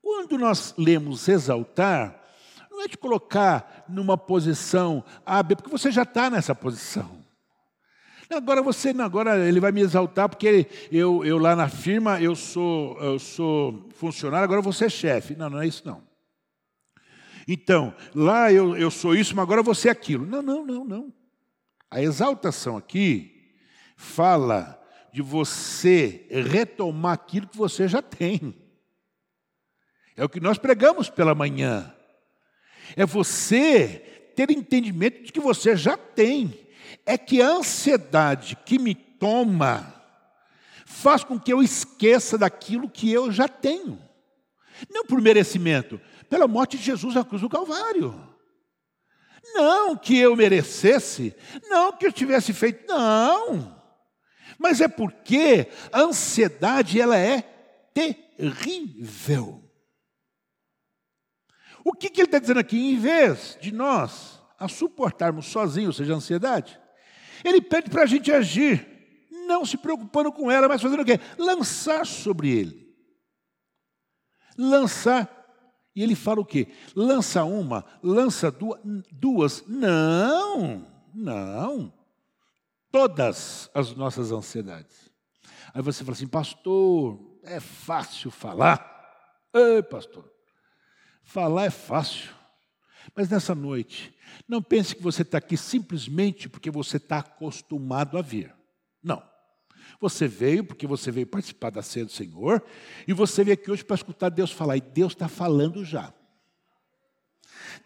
Quando 0.00 0.38
nós 0.38 0.74
lemos 0.76 1.28
exaltar, 1.28 2.22
não 2.70 2.82
é 2.82 2.88
te 2.88 2.98
colocar 2.98 3.84
numa 3.88 4.18
posição 4.18 5.04
A, 5.24 5.42
B, 5.42 5.56
porque 5.56 5.70
você 5.70 5.90
já 5.90 6.02
está 6.02 6.28
nessa 6.28 6.54
posição. 6.54 7.23
Agora 8.30 8.62
você, 8.62 8.90
agora 8.90 9.46
ele 9.46 9.60
vai 9.60 9.72
me 9.72 9.80
exaltar 9.80 10.28
porque 10.28 10.66
eu, 10.90 11.24
eu 11.24 11.38
lá 11.38 11.54
na 11.54 11.68
firma 11.68 12.20
eu 12.20 12.34
sou, 12.34 12.98
eu 13.00 13.18
sou 13.18 13.88
funcionário, 13.96 14.44
agora 14.44 14.62
você 14.62 14.86
é 14.86 14.88
chefe. 14.88 15.36
Não, 15.36 15.50
não 15.50 15.60
é 15.60 15.66
isso 15.66 15.82
não. 15.86 16.02
Então, 17.46 17.94
lá 18.14 18.50
eu, 18.52 18.76
eu 18.76 18.90
sou 18.90 19.14
isso, 19.14 19.36
mas 19.36 19.42
agora 19.42 19.62
você 19.62 19.88
é 19.88 19.92
aquilo. 19.92 20.24
Não, 20.26 20.42
não, 20.42 20.64
não, 20.64 20.84
não. 20.84 21.12
A 21.90 22.02
exaltação 22.02 22.76
aqui 22.76 23.52
fala 23.96 24.80
de 25.12 25.22
você 25.22 26.26
retomar 26.28 27.12
aquilo 27.12 27.46
que 27.46 27.56
você 27.56 27.86
já 27.86 28.02
tem. 28.02 28.54
É 30.16 30.24
o 30.24 30.28
que 30.28 30.40
nós 30.40 30.58
pregamos 30.58 31.10
pela 31.10 31.34
manhã. 31.34 31.94
É 32.96 33.04
você 33.04 34.32
ter 34.34 34.50
entendimento 34.50 35.22
de 35.22 35.32
que 35.32 35.40
você 35.40 35.76
já 35.76 35.96
tem. 35.96 36.63
É 37.04 37.18
que 37.18 37.40
a 37.40 37.48
ansiedade 37.48 38.56
que 38.64 38.78
me 38.78 38.94
toma 38.94 39.94
faz 40.86 41.24
com 41.24 41.38
que 41.38 41.52
eu 41.52 41.62
esqueça 41.62 42.38
daquilo 42.38 42.88
que 42.88 43.10
eu 43.10 43.32
já 43.32 43.48
tenho. 43.48 43.98
Não 44.90 45.04
por 45.04 45.20
merecimento, 45.20 46.00
pela 46.28 46.48
morte 46.48 46.76
de 46.76 46.84
Jesus 46.84 47.14
na 47.14 47.24
cruz 47.24 47.42
do 47.42 47.48
Calvário. 47.48 48.34
Não 49.54 49.96
que 49.96 50.18
eu 50.18 50.34
merecesse, 50.34 51.34
não 51.68 51.92
que 51.92 52.06
eu 52.06 52.12
tivesse 52.12 52.52
feito, 52.52 52.86
não. 52.86 53.80
Mas 54.58 54.80
é 54.80 54.88
porque 54.88 55.68
a 55.92 56.00
ansiedade 56.00 57.00
ela 57.00 57.16
é 57.16 57.42
terrível. 57.92 59.62
O 61.84 61.92
que, 61.92 62.08
que 62.08 62.20
ele 62.20 62.28
está 62.28 62.38
dizendo 62.38 62.60
aqui? 62.60 62.78
Em 62.78 62.98
vez 62.98 63.58
de 63.60 63.72
nós 63.72 64.40
a 64.64 64.68
suportarmos 64.68 65.46
sozinhos, 65.46 65.96
ou 65.96 66.04
seja, 66.04 66.12
a 66.14 66.16
ansiedade, 66.16 66.80
ele 67.44 67.60
pede 67.60 67.90
para 67.90 68.02
a 68.02 68.06
gente 68.06 68.32
agir, 68.32 68.86
não 69.46 69.64
se 69.64 69.76
preocupando 69.76 70.32
com 70.32 70.50
ela, 70.50 70.68
mas 70.68 70.80
fazendo 70.80 71.02
o 71.02 71.04
quê? 71.04 71.20
Lançar 71.38 72.06
sobre 72.06 72.50
ele. 72.50 72.84
Lançar 74.56 75.44
e 75.94 76.02
ele 76.02 76.16
fala 76.16 76.40
o 76.40 76.44
quê? 76.44 76.68
Lança 76.94 77.44
uma, 77.44 77.84
lança 78.02 78.52
duas. 79.12 79.64
Não, 79.66 80.86
não. 81.14 81.92
Todas 82.90 83.70
as 83.72 83.94
nossas 83.94 84.32
ansiedades. 84.32 85.12
Aí 85.72 85.82
você 85.82 86.02
fala 86.02 86.16
assim, 86.16 86.26
pastor, 86.26 87.38
é 87.44 87.60
fácil 87.60 88.30
falar. 88.30 88.92
Ei, 89.52 89.82
pastor, 89.82 90.28
falar 91.22 91.66
é 91.66 91.70
fácil. 91.70 92.32
Mas 93.16 93.28
nessa 93.28 93.54
noite, 93.54 94.12
não 94.48 94.60
pense 94.60 94.94
que 94.96 95.02
você 95.02 95.22
está 95.22 95.38
aqui 95.38 95.56
simplesmente 95.56 96.48
porque 96.48 96.70
você 96.70 96.96
está 96.96 97.18
acostumado 97.18 98.18
a 98.18 98.22
vir. 98.22 98.52
Não. 99.02 99.22
Você 100.00 100.26
veio 100.26 100.64
porque 100.64 100.86
você 100.86 101.10
veio 101.10 101.26
participar 101.26 101.70
da 101.70 101.82
ceia 101.82 102.04
do 102.04 102.10
Senhor, 102.10 102.62
e 103.06 103.12
você 103.12 103.44
veio 103.44 103.54
aqui 103.54 103.70
hoje 103.70 103.84
para 103.84 103.94
escutar 103.94 104.30
Deus 104.30 104.50
falar, 104.50 104.76
e 104.76 104.80
Deus 104.80 105.12
está 105.12 105.28
falando 105.28 105.84
já. 105.84 106.12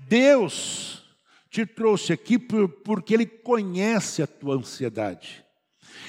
Deus 0.00 1.04
te 1.50 1.66
trouxe 1.66 2.12
aqui 2.12 2.38
por, 2.38 2.68
porque 2.68 3.12
Ele 3.12 3.26
conhece 3.26 4.22
a 4.22 4.26
tua 4.26 4.56
ansiedade. 4.56 5.44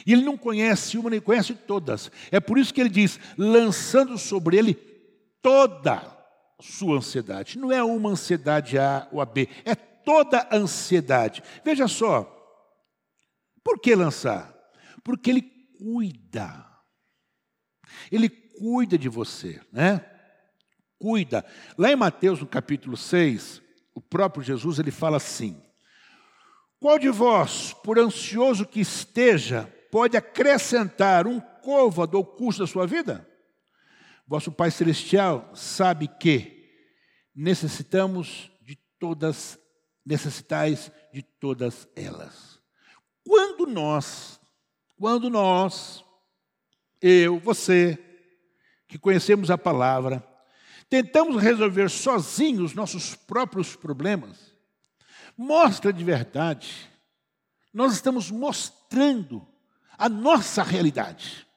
E 0.05 0.13
Ele 0.13 0.23
não 0.23 0.37
conhece 0.37 0.97
uma, 0.97 1.09
nem 1.09 1.19
conhece 1.19 1.53
todas. 1.53 2.09
É 2.31 2.39
por 2.39 2.57
isso 2.57 2.73
que 2.73 2.79
Ele 2.79 2.89
diz, 2.89 3.19
lançando 3.37 4.17
sobre 4.17 4.57
Ele 4.57 4.73
toda 5.41 6.18
sua 6.59 6.97
ansiedade. 6.97 7.57
Não 7.57 7.71
é 7.71 7.83
uma 7.83 8.09
ansiedade 8.09 8.77
A 8.77 9.07
ou 9.11 9.21
a 9.21 9.25
B, 9.25 9.47
é 9.65 9.75
toda 9.75 10.47
ansiedade. 10.51 11.43
Veja 11.63 11.87
só, 11.87 12.23
por 13.63 13.79
que 13.79 13.95
lançar? 13.95 14.53
Porque 15.03 15.29
Ele 15.29 15.41
cuida. 15.77 16.65
Ele 18.11 18.29
cuida 18.29 18.97
de 18.97 19.07
você, 19.07 19.61
né? 19.71 20.05
Cuida. 20.97 21.45
Lá 21.77 21.91
em 21.91 21.95
Mateus, 21.95 22.41
no 22.41 22.47
capítulo 22.47 22.97
6, 22.97 23.61
o 23.95 24.01
próprio 24.01 24.43
Jesus 24.43 24.79
ele 24.79 24.91
fala 24.91 25.17
assim: 25.17 25.61
Qual 26.79 26.99
de 26.99 27.09
vós, 27.09 27.73
por 27.83 27.97
ansioso 27.97 28.65
que 28.65 28.81
esteja, 28.81 29.73
pode 29.91 30.17
acrescentar 30.17 31.25
um 31.25 31.39
côvado 31.39 32.17
ao 32.17 32.25
custo 32.25 32.63
da 32.63 32.67
sua 32.67 32.85
vida? 32.85 33.28
Vosso 34.29 34.51
Pai 34.51 34.69
Celestial 34.69 35.49
sabe 35.55 36.07
que 36.07 36.69
necessitamos 37.35 38.51
de 38.61 38.77
todas, 38.99 39.59
necessitais 40.05 40.91
de 41.11 41.23
todas 41.23 41.89
elas. 41.95 42.61
Quando 43.25 43.65
nós 43.65 44.39
quando 44.99 45.29
nós, 45.29 46.03
eu, 47.01 47.39
você, 47.39 47.97
que 48.85 48.99
conhecemos 48.99 49.49
a 49.49 49.57
palavra, 49.57 50.21
tentamos 50.89 51.41
resolver 51.41 51.89
sozinhos 51.89 52.73
nossos 52.73 53.15
próprios 53.15 53.77
problemas, 53.77 54.53
mostra 55.37 55.93
de 55.93 56.03
verdade, 56.03 56.91
nós 57.73 57.93
estamos 57.93 58.29
mostrando 58.29 59.47
a 59.97 60.09
nossa 60.09 60.63
realidade. 60.63 61.47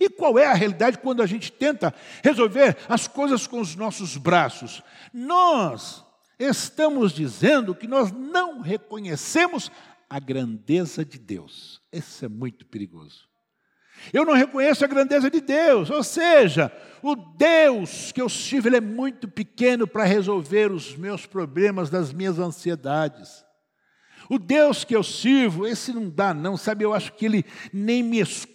E 0.00 0.08
qual 0.08 0.38
é 0.38 0.46
a 0.46 0.54
realidade 0.54 0.98
quando 0.98 1.22
a 1.22 1.26
gente 1.26 1.52
tenta 1.52 1.94
resolver 2.22 2.76
as 2.88 3.06
coisas 3.08 3.46
com 3.46 3.60
os 3.60 3.74
nossos 3.74 4.16
braços? 4.16 4.82
Nós 5.12 6.04
estamos 6.38 7.12
dizendo 7.12 7.74
que 7.74 7.86
nós 7.86 8.10
não 8.10 8.60
reconhecemos 8.60 9.70
a 10.08 10.18
grandeza 10.18 11.04
de 11.04 11.18
Deus. 11.18 11.80
Isso 11.92 12.24
é 12.24 12.28
muito 12.28 12.66
perigoso. 12.66 13.28
Eu 14.12 14.24
não 14.24 14.34
reconheço 14.34 14.84
a 14.84 14.88
grandeza 14.88 15.30
de 15.30 15.40
Deus, 15.40 15.88
ou 15.88 16.02
seja, 16.02 16.70
o 17.02 17.14
Deus 17.14 18.12
que 18.12 18.20
eu 18.20 18.28
sirvo 18.28 18.68
ele 18.68 18.76
é 18.76 18.80
muito 18.80 19.28
pequeno 19.28 19.86
para 19.86 20.04
resolver 20.04 20.70
os 20.72 20.96
meus 20.96 21.26
problemas, 21.26 21.90
das 21.90 22.12
minhas 22.12 22.38
ansiedades. 22.38 23.44
O 24.28 24.38
Deus 24.38 24.84
que 24.84 24.96
eu 24.96 25.02
sirvo, 25.02 25.66
esse 25.66 25.92
não 25.92 26.08
dá 26.08 26.32
não, 26.32 26.56
sabe? 26.56 26.84
Eu 26.84 26.94
acho 26.94 27.12
que 27.12 27.26
ele 27.26 27.44
nem 27.72 28.02
me 28.02 28.20
escuta. 28.20 28.53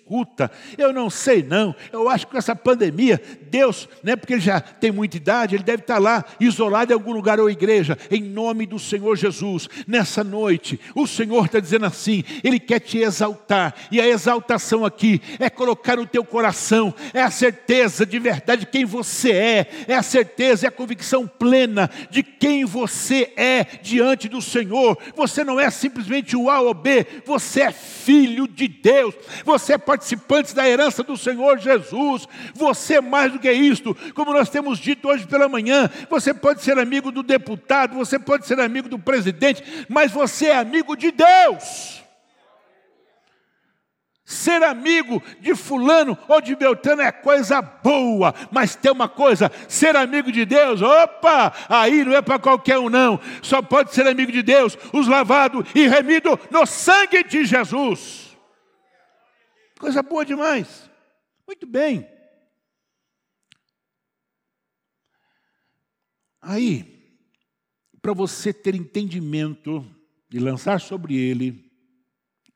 Eu 0.78 0.92
não 0.92 1.10
sei 1.10 1.44
não. 1.44 1.76
Eu 1.92 2.10
acho 2.10 2.26
que 2.26 2.32
com 2.32 2.38
essa 2.38 2.56
pandemia, 2.56 3.22
Deus, 3.50 3.88
né, 4.04 4.16
porque 4.16 4.34
ele 4.34 4.42
já 4.42 4.60
tem 4.60 4.92
muita 4.92 5.18
idade, 5.18 5.56
ele 5.56 5.64
deve 5.64 5.84
estar 5.84 5.98
lá 6.00 6.26
isolado 6.40 6.92
em 6.92 6.96
algum 6.96 7.14
lugar 7.14 7.40
ou 7.40 7.50
igreja, 7.50 7.98
em 8.12 8.22
nome 8.22 8.66
do 8.66 8.80
Senhor 8.80 9.16
Jesus. 9.16 9.68
Nessa 9.88 10.24
noite, 10.24 10.80
o 10.96 11.08
Senhor 11.08 11.46
está 11.46 11.60
dizendo 11.60 11.86
assim, 11.86 12.24
ele 12.44 12.60
quer 12.60 12.80
te 12.80 12.98
exaltar. 12.98 13.74
E 13.92 14.00
a 14.02 14.08
exaltação 14.08 14.86
aqui 14.86 15.22
é 15.40 15.50
colocar 15.50 15.96
no 15.96 16.06
teu 16.06 16.24
coração, 16.24 16.94
é 17.14 17.22
a 17.22 17.32
certeza 17.32 18.06
de 18.06 18.20
verdade 18.20 18.62
de 18.62 18.66
quem 18.66 18.86
você 18.86 19.32
é, 19.32 19.70
é 19.88 19.96
a 19.96 20.04
certeza, 20.04 20.66
é 20.66 20.70
a 20.70 20.72
convicção 20.72 21.28
plena 21.28 21.90
de 22.10 22.24
quem 22.24 22.66
você 22.66 23.32
é 23.36 23.64
diante 23.82 24.28
do 24.28 24.42
Senhor. 24.42 24.98
Você 25.16 25.44
não 25.44 25.60
é 25.60 25.70
simplesmente 25.70 26.36
o 26.36 26.50
A 26.50 26.60
ou 26.62 26.74
B, 26.74 27.06
você 27.26 27.62
é 27.62 27.72
filho 27.72 28.48
de 28.48 28.68
Deus, 28.68 29.14
você 29.46 29.74
é 29.74 29.78
participante 30.00 30.56
da 30.56 30.68
herança 30.68 31.04
do 31.04 31.18
Senhor 31.18 31.60
Jesus, 31.60 32.26
você 32.54 32.96
é 32.96 33.02
mais 33.02 33.34
do 33.34 33.40
que 33.40 33.52
isto, 33.52 33.96
como 34.16 34.34
nós 34.34 34.50
temos 34.50 34.80
dito 34.80 35.10
hoje 35.10 35.28
pela 35.28 35.50
manhã, 35.50 35.90
você 36.10 36.34
pode 36.34 36.64
ser 36.64 36.80
amigo 36.80 37.12
do 37.12 37.22
deputado, 37.22 37.96
você 37.96 38.18
pode 38.18 38.48
ser 38.48 38.60
amigo 38.62 38.88
do 38.88 38.98
presidente, 38.98 39.62
mas 39.90 40.12
você 40.12 40.48
é 40.48 40.58
amigo 40.58 40.96
de 40.96 41.12
Deus. 41.12 42.00
Ser 44.24 44.64
amigo 44.64 45.22
de 45.40 45.56
fulano 45.56 46.16
ou 46.28 46.40
de 46.40 46.56
Beltrano 46.56 47.02
é 47.02 47.12
coisa 47.12 47.64
boa, 47.64 48.34
mas 48.52 48.76
tem 48.76 48.92
uma 48.92 49.10
coisa: 49.10 49.52
ser 49.68 49.96
amigo 49.96 50.32
de 50.32 50.46
Deus, 50.46 50.84
opa, 50.84 51.52
aí 51.68 52.06
não 52.06 52.16
é 52.16 52.22
para 52.22 52.38
qualquer 52.38 52.78
um, 52.78 52.90
não. 52.90 53.20
Só 53.42 53.60
pode 53.60 53.92
ser 53.92 54.06
amigo 54.06 54.32
de 54.32 54.44
Deus 54.44 54.78
os 54.94 55.08
lavados 55.08 55.66
e 55.74 55.88
remidos 55.88 56.38
no 56.52 56.64
sangue 56.68 57.24
de 57.24 57.44
Jesus. 57.44 58.29
Coisa 59.80 60.04
boa 60.04 60.26
demais. 60.26 60.92
Muito 61.48 61.66
bem. 61.66 62.06
Aí, 66.42 67.18
para 68.02 68.14
você 68.14 68.54
ter 68.54 68.76
entendimento 68.76 69.84
e 70.32 70.38
lançar 70.38 70.82
sobre 70.82 71.16
ele 71.16 71.72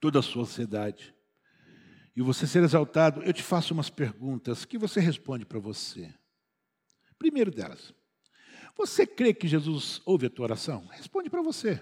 toda 0.02 0.20
a 0.20 0.22
sociedade, 0.22 1.16
e 2.14 2.22
você 2.22 2.46
ser 2.46 2.62
exaltado, 2.62 3.24
eu 3.24 3.34
te 3.34 3.42
faço 3.42 3.74
umas 3.74 3.90
perguntas 3.90 4.66
que 4.66 4.78
você 4.78 5.00
responde 5.00 5.46
para 5.46 5.60
você. 5.60 6.14
Primeiro 7.18 7.50
delas, 7.50 7.94
você 8.76 9.08
crê 9.08 9.34
que 9.34 9.48
Jesus 9.48 10.02
ouve 10.06 10.26
a 10.26 10.30
tua 10.30 10.44
oração? 10.44 10.86
Responde 10.88 11.30
para 11.30 11.42
você. 11.42 11.82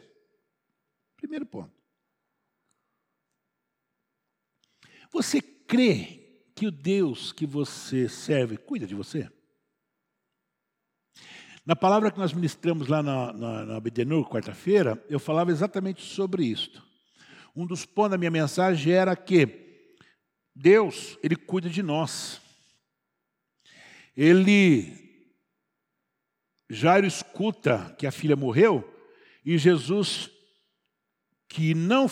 Primeiro 1.17 1.48
ponto. 1.48 1.80
Você 5.12 5.41
crê 5.41 6.20
que 6.56 6.68
o 6.68 6.72
Deus 6.72 7.32
que 7.32 7.46
você 7.46 8.08
serve 8.08 8.58
cuida 8.58 8.88
de 8.88 8.96
você? 8.96 9.30
Na 11.65 11.75
palavra 11.75 12.12
que 12.12 12.18
nós 12.18 12.34
ministramos 12.34 12.88
lá 12.88 13.03
na, 13.03 13.32
na, 13.34 13.65
na 13.65 13.80
Bedenur, 13.80 14.27
quarta-feira, 14.27 15.03
eu 15.10 15.20
falava 15.20 15.51
exatamente 15.51 16.01
sobre 16.01 16.46
isto. 16.46 16.84
Um 17.56 17.68
dos 17.68 17.86
pontos 17.86 18.12
da 18.12 18.18
minha 18.18 18.32
mensagem 18.32 18.94
era 18.94 19.15
que 19.15 19.91
Deus, 20.56 21.18
Ele 21.22 21.36
cuida 21.36 21.70
de 21.70 21.84
nós. 21.84 22.41
Ele, 24.15 24.91
Jairo 26.70 27.06
escuta 27.06 27.96
que 27.98 28.08
a 28.08 28.12
filha 28.12 28.36
morreu, 28.36 28.88
e 29.46 29.58
Jesus, 29.58 30.30
que 31.48 31.74
não 31.74 32.08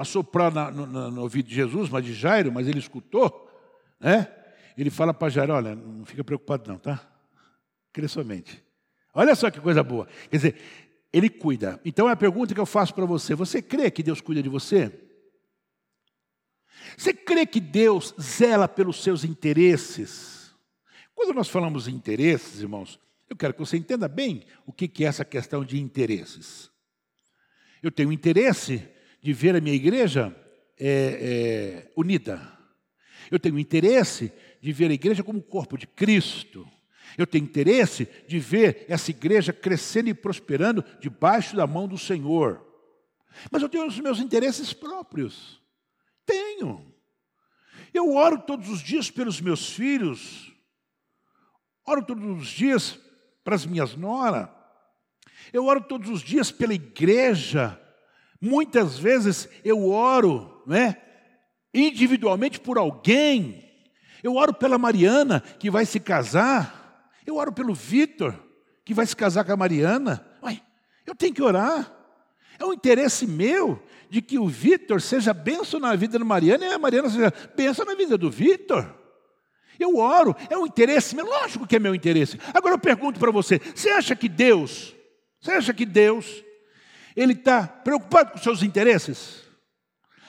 assoprou 0.00 0.50
no, 0.50 0.70
no, 0.70 1.10
no 1.10 1.20
ouvido 1.20 1.46
de 1.46 1.54
Jesus, 1.54 1.90
mas 1.90 2.02
de 2.02 2.14
Jairo, 2.14 2.50
mas 2.50 2.66
ele 2.66 2.78
escutou, 2.78 3.48
né? 4.00 4.34
Ele 4.76 4.88
fala 4.88 5.12
para 5.12 5.28
Jairo: 5.28 5.52
Olha, 5.52 5.74
não 5.74 6.06
fica 6.06 6.24
preocupado, 6.24 6.70
não, 6.70 6.78
tá? 6.78 7.06
Crê 7.92 8.08
somente. 8.08 8.64
Olha 9.12 9.34
só 9.34 9.50
que 9.50 9.60
coisa 9.60 9.82
boa. 9.82 10.08
Quer 10.30 10.36
dizer, 10.36 10.56
ele 11.12 11.28
cuida. 11.28 11.78
Então 11.84 12.08
é 12.08 12.12
a 12.12 12.16
pergunta 12.16 12.54
que 12.54 12.60
eu 12.60 12.64
faço 12.64 12.94
para 12.94 13.04
você: 13.04 13.34
você 13.34 13.60
crê 13.60 13.90
que 13.90 14.02
Deus 14.02 14.22
cuida 14.22 14.42
de 14.42 14.48
você? 14.48 14.90
Você 16.96 17.12
crê 17.12 17.44
que 17.44 17.60
Deus 17.60 18.14
zela 18.18 18.66
pelos 18.66 19.02
seus 19.02 19.22
interesses? 19.22 20.54
Quando 21.14 21.34
nós 21.34 21.48
falamos 21.50 21.86
em 21.86 21.92
interesses, 21.92 22.62
irmãos, 22.62 22.98
eu 23.28 23.36
quero 23.36 23.52
que 23.52 23.60
você 23.60 23.76
entenda 23.76 24.08
bem 24.08 24.46
o 24.64 24.72
que 24.72 25.04
é 25.04 25.06
essa 25.06 25.26
questão 25.26 25.62
de 25.62 25.78
interesses. 25.78 26.70
Eu 27.82 27.90
tenho 27.90 28.10
interesse 28.10 28.88
de 29.22 29.32
ver 29.32 29.56
a 29.56 29.60
minha 29.60 29.74
igreja 29.74 30.34
é, 30.78 31.86
é, 31.88 31.92
unida. 31.96 32.40
Eu 33.30 33.38
tenho 33.38 33.58
interesse 33.58 34.32
de 34.60 34.72
ver 34.72 34.90
a 34.90 34.94
igreja 34.94 35.22
como 35.22 35.38
o 35.38 35.42
corpo 35.42 35.76
de 35.76 35.86
Cristo. 35.86 36.66
Eu 37.18 37.26
tenho 37.26 37.44
interesse 37.44 38.08
de 38.26 38.38
ver 38.38 38.84
essa 38.88 39.10
igreja 39.10 39.52
crescendo 39.52 40.08
e 40.08 40.14
prosperando 40.14 40.84
debaixo 41.00 41.56
da 41.56 41.66
mão 41.66 41.86
do 41.86 41.98
Senhor. 41.98 42.66
Mas 43.50 43.62
eu 43.62 43.68
tenho 43.68 43.86
os 43.86 43.98
meus 43.98 44.20
interesses 44.20 44.72
próprios. 44.72 45.60
Tenho. 46.24 46.94
Eu 47.92 48.14
oro 48.14 48.38
todos 48.38 48.68
os 48.68 48.80
dias 48.80 49.10
pelos 49.10 49.40
meus 49.40 49.70
filhos, 49.72 50.52
oro 51.84 52.04
todos 52.04 52.24
os 52.40 52.48
dias 52.48 52.98
para 53.42 53.56
as 53.56 53.66
minhas 53.66 53.96
noras, 53.96 54.48
eu 55.52 55.66
oro 55.66 55.82
todos 55.82 56.08
os 56.08 56.22
dias 56.22 56.52
pela 56.52 56.74
igreja. 56.74 57.80
Muitas 58.40 58.98
vezes 58.98 59.48
eu 59.64 59.90
oro, 59.90 60.62
né, 60.66 60.96
individualmente 61.74 62.58
por 62.58 62.78
alguém. 62.78 63.68
Eu 64.22 64.36
oro 64.36 64.54
pela 64.54 64.78
Mariana 64.78 65.40
que 65.58 65.70
vai 65.70 65.84
se 65.84 66.00
casar. 66.00 67.10
Eu 67.26 67.36
oro 67.36 67.52
pelo 67.52 67.74
Vitor 67.74 68.34
que 68.84 68.94
vai 68.94 69.06
se 69.06 69.14
casar 69.14 69.44
com 69.44 69.52
a 69.52 69.56
Mariana. 69.56 70.26
Ué, 70.42 70.60
eu 71.06 71.14
tenho 71.14 71.34
que 71.34 71.42
orar. 71.42 71.92
É 72.58 72.64
um 72.64 72.72
interesse 72.72 73.26
meu 73.26 73.82
de 74.08 74.20
que 74.20 74.38
o 74.38 74.48
Vitor 74.48 75.00
seja 75.00 75.32
benção 75.32 75.78
na 75.78 75.94
vida 75.94 76.18
da 76.18 76.24
Mariana 76.24 76.66
e 76.66 76.72
a 76.72 76.78
Mariana 76.78 77.08
seja 77.08 77.32
benção 77.56 77.84
na 77.84 77.94
vida 77.94 78.18
do 78.18 78.30
Vitor. 78.30 78.94
Eu 79.78 79.96
oro, 79.96 80.36
é 80.50 80.58
um 80.58 80.66
interesse 80.66 81.16
meu, 81.16 81.24
lógico 81.24 81.66
que 81.66 81.76
é 81.76 81.78
meu 81.78 81.94
interesse. 81.94 82.38
Agora 82.52 82.74
eu 82.74 82.78
pergunto 82.78 83.18
para 83.18 83.30
você: 83.30 83.58
você 83.58 83.90
acha 83.90 84.14
que 84.14 84.28
Deus, 84.28 84.94
você 85.40 85.52
acha 85.52 85.72
que 85.72 85.86
Deus, 85.86 86.44
Ele 87.16 87.32
está 87.32 87.66
preocupado 87.66 88.30
com 88.30 88.36
os 88.36 88.42
seus 88.42 88.62
interesses? 88.62 89.42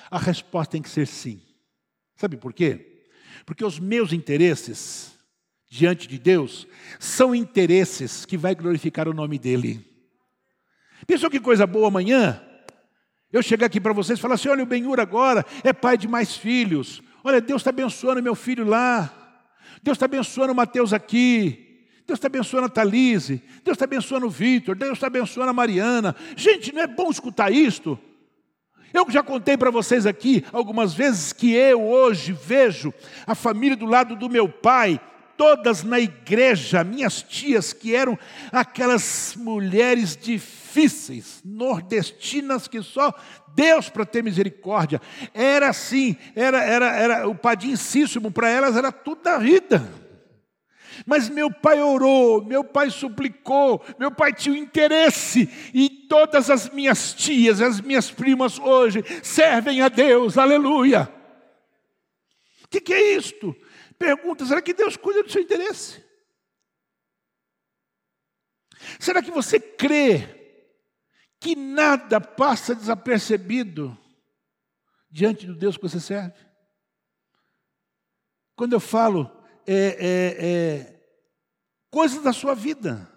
A 0.09 0.17
resposta 0.17 0.71
tem 0.71 0.81
que 0.81 0.89
ser 0.89 1.07
sim. 1.07 1.41
Sabe 2.15 2.37
por 2.37 2.53
quê? 2.53 3.03
Porque 3.45 3.63
os 3.63 3.79
meus 3.79 4.13
interesses 4.13 5.17
diante 5.69 6.07
de 6.07 6.19
Deus 6.19 6.67
são 6.99 7.33
interesses 7.33 8.25
que 8.25 8.37
vai 8.37 8.53
glorificar 8.53 9.07
o 9.07 9.13
nome 9.13 9.39
dEle. 9.39 9.85
Pensou 11.07 11.29
que 11.29 11.39
coisa 11.39 11.65
boa 11.65 11.87
amanhã? 11.87 12.41
Eu 13.31 13.41
chegar 13.41 13.67
aqui 13.67 13.79
para 13.79 13.93
vocês 13.93 14.19
e 14.19 14.21
falar 14.21 14.35
assim: 14.35 14.49
olha, 14.49 14.63
o 14.63 14.67
Benhur 14.67 14.99
agora 14.99 15.45
é 15.63 15.71
pai 15.71 15.97
de 15.97 16.07
mais 16.07 16.35
filhos. 16.35 17.01
Olha, 17.23 17.39
Deus 17.39 17.61
está 17.61 17.69
abençoando 17.69 18.21
meu 18.21 18.35
filho 18.35 18.65
lá. 18.65 19.09
Deus 19.81 19.95
está 19.95 20.05
abençoando 20.05 20.51
o 20.51 20.55
Mateus 20.55 20.91
aqui. 20.91 21.70
Deus 22.11 22.17
está 22.17 22.27
abençoando 22.27 22.65
a 22.65 22.69
Thalise. 22.69 23.41
Deus 23.63 23.75
está 23.75 23.85
abençoando 23.85 24.25
o 24.25 24.29
Vitor. 24.29 24.75
Deus 24.75 24.93
está 24.93 25.07
abençoando 25.07 25.49
a 25.49 25.53
Mariana. 25.53 26.13
Gente, 26.35 26.73
não 26.73 26.81
é 26.81 26.87
bom 26.87 27.09
escutar 27.09 27.49
isto? 27.53 27.97
Eu 28.93 29.09
já 29.09 29.23
contei 29.23 29.55
para 29.55 29.71
vocês 29.71 30.05
aqui 30.05 30.43
algumas 30.51 30.93
vezes 30.93 31.31
que 31.31 31.53
eu 31.53 31.81
hoje 31.81 32.33
vejo 32.33 32.93
a 33.25 33.33
família 33.33 33.77
do 33.77 33.85
lado 33.85 34.17
do 34.17 34.29
meu 34.29 34.49
pai 34.49 34.99
todas 35.37 35.83
na 35.83 36.01
igreja, 36.01 36.83
minhas 36.83 37.23
tias, 37.23 37.71
que 37.71 37.95
eram 37.95 38.19
aquelas 38.51 39.33
mulheres 39.37 40.17
difíceis, 40.17 41.41
nordestinas, 41.45 42.67
que 42.67 42.83
só 42.83 43.15
Deus 43.55 43.87
para 43.87 44.05
ter 44.05 44.21
misericórdia. 44.21 45.01
Era 45.33 45.69
assim, 45.69 46.17
era, 46.35 46.61
era, 46.61 46.93
era 46.93 47.29
o 47.29 47.33
padincíssimo 47.33 48.29
para 48.29 48.49
elas 48.49 48.75
era 48.75 48.91
tudo 48.91 49.23
da 49.23 49.37
vida. 49.37 50.10
Mas 51.05 51.29
meu 51.29 51.51
pai 51.51 51.81
orou, 51.81 52.43
meu 52.43 52.63
pai 52.63 52.89
suplicou, 52.89 53.83
meu 53.97 54.11
pai 54.11 54.33
tinha 54.33 54.57
interesse, 54.57 55.49
e 55.73 55.89
todas 56.07 56.49
as 56.49 56.69
minhas 56.69 57.13
tias, 57.13 57.61
as 57.61 57.81
minhas 57.81 58.11
primas 58.11 58.59
hoje 58.59 59.03
servem 59.23 59.81
a 59.81 59.89
Deus, 59.89 60.37
aleluia. 60.37 61.11
O 62.63 62.67
que, 62.67 62.81
que 62.81 62.93
é 62.93 63.15
isto? 63.15 63.55
Pergunta: 63.97 64.45
será 64.45 64.61
que 64.61 64.73
Deus 64.73 64.95
cuida 64.97 65.23
do 65.23 65.31
seu 65.31 65.41
interesse? 65.41 66.03
Será 68.99 69.21
que 69.21 69.31
você 69.31 69.59
crê 69.59 70.27
que 71.39 71.55
nada 71.55 72.19
passa 72.19 72.75
desapercebido 72.75 73.97
diante 75.09 75.45
do 75.45 75.55
Deus 75.55 75.75
que 75.75 75.83
você 75.83 75.99
serve? 75.99 76.51
quando 78.61 78.73
eu 78.73 78.79
falo 78.79 79.40
é, 79.73 79.97
é, 79.99 80.45
é, 80.45 81.01
coisas 81.89 82.21
da 82.21 82.33
sua 82.33 82.53
vida. 82.53 83.09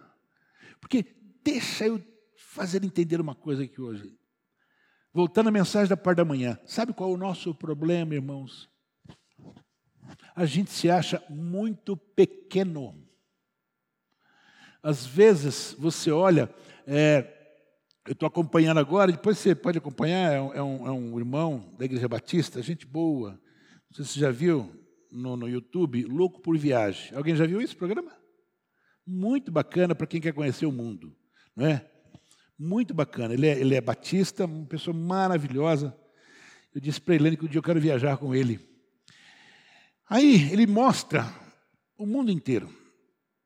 Porque 0.81 1.05
deixa 1.43 1.87
eu 1.87 2.01
fazer 2.37 2.85
entender 2.85 3.21
uma 3.21 3.35
coisa 3.35 3.65
aqui 3.65 3.81
hoje. 3.81 4.17
Voltando 5.13 5.49
à 5.49 5.53
mensagem 5.53 5.89
da 5.89 5.97
parte 5.97 6.19
da 6.19 6.25
manhã. 6.25 6.59
Sabe 6.65 6.93
qual 6.93 7.11
é 7.11 7.15
o 7.15 7.19
nosso 7.19 7.55
problema, 7.55 8.15
irmãos? 8.15 8.71
A 10.37 10.47
gente 10.47 10.71
se 10.71 10.89
acha 10.89 11.23
muito 11.29 11.97
pequeno. 11.97 13.05
Às 14.83 15.05
vezes 15.05 15.75
você 15.79 16.11
olha, 16.11 16.53
é, 16.87 17.33
eu 18.07 18.13
estou 18.13 18.27
acompanhando 18.27 18.79
agora, 18.79 19.11
depois 19.11 19.39
você 19.39 19.55
pode 19.55 19.79
acompanhar, 19.79 20.33
é 20.33 20.37
é, 20.37 20.63
um, 20.63 20.87
é 20.87 20.91
um, 20.91 21.19
irmão 21.19 21.75
da 21.79 21.85
Igreja 21.85 22.07
Batista, 22.07 22.63
gente 22.63 22.87
boa. 22.87 23.31
Não 23.31 23.97
sei 23.97 24.05
se 24.05 24.13
você 24.13 24.21
já 24.21 24.31
viu 24.31 24.84
no, 25.15 25.37
no 25.37 25.49
YouTube, 25.49 26.05
Louco 26.05 26.41
por 26.41 26.59
Viagem. 26.59 27.17
Alguém 27.17 27.37
já 27.37 27.47
viu 27.47 27.61
esse 27.61 27.75
programa? 27.75 28.13
Muito 29.07 29.53
bacana 29.53 29.95
para 29.95 30.07
quem 30.07 30.21
quer 30.21 30.33
conhecer 30.33 30.67
o 30.67 30.73
mundo, 30.73 31.17
não 31.55 31.67
é? 31.67 31.89
Muito 32.59 32.93
bacana. 32.93 33.35
Ele 33.35 33.47
é, 33.47 33.59
ele 33.59 33.75
é 33.75 33.81
batista, 33.81 34.45
uma 34.47 34.67
pessoa 34.67 34.97
maravilhosa. 34.97 35.97
Eu 36.75 36.81
disse 36.81 37.01
para 37.01 37.15
ele 37.15 37.37
que 37.37 37.45
um 37.45 37.49
dia 37.49 37.59
eu 37.59 37.63
quero 37.63 37.81
viajar 37.81 38.17
com 38.17 38.35
ele. 38.35 38.61
Aí 40.09 40.53
ele 40.53 40.67
mostra 40.67 41.33
o 41.97 42.07
mundo 42.07 42.31
inteiro. 42.31 42.69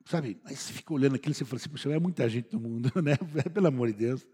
Sabe? 0.07 0.41
Aí 0.45 0.57
você 0.57 0.73
fica 0.73 0.95
olhando 0.95 1.17
aquilo 1.17 1.33
e 1.33 1.35
você 1.35 1.45
fala 1.45 1.57
assim, 1.57 1.69
puxa, 1.69 1.91
é 1.91 1.99
muita 1.99 2.29
gente 2.29 2.53
no 2.53 2.61
mundo, 2.61 2.91
né? 3.03 3.17
Pelo 3.53 3.67
amor 3.67 3.89
de 3.89 3.95
Deus. 3.95 4.27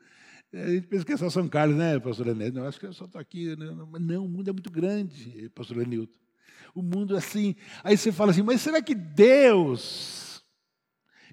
A 0.52 0.68
gente 0.68 0.86
pensa 0.86 1.04
que 1.04 1.12
é 1.12 1.16
só 1.16 1.28
São 1.28 1.48
Carlos, 1.48 1.76
né, 1.76 1.98
pastor 1.98 2.28
Enilton? 2.28 2.60
Não, 2.60 2.66
acho 2.68 2.78
que 2.78 2.86
eu 2.86 2.92
só 2.92 3.06
estou 3.06 3.20
aqui. 3.20 3.56
Né? 3.56 3.66
Não, 4.00 4.24
o 4.24 4.28
mundo 4.28 4.48
é 4.48 4.52
muito 4.52 4.70
grande, 4.70 5.48
pastor 5.50 5.82
Enilton. 5.82 6.23
O 6.74 6.82
mundo 6.82 7.14
é 7.14 7.18
assim. 7.18 7.54
Aí 7.82 7.96
você 7.96 8.10
fala 8.10 8.32
assim, 8.32 8.42
mas 8.42 8.60
será 8.60 8.82
que 8.82 8.94
Deus... 8.94 10.42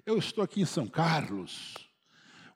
Eu 0.06 0.18
estou 0.18 0.44
aqui 0.44 0.62
em 0.62 0.66
São 0.66 0.88
Carlos, 0.88 1.76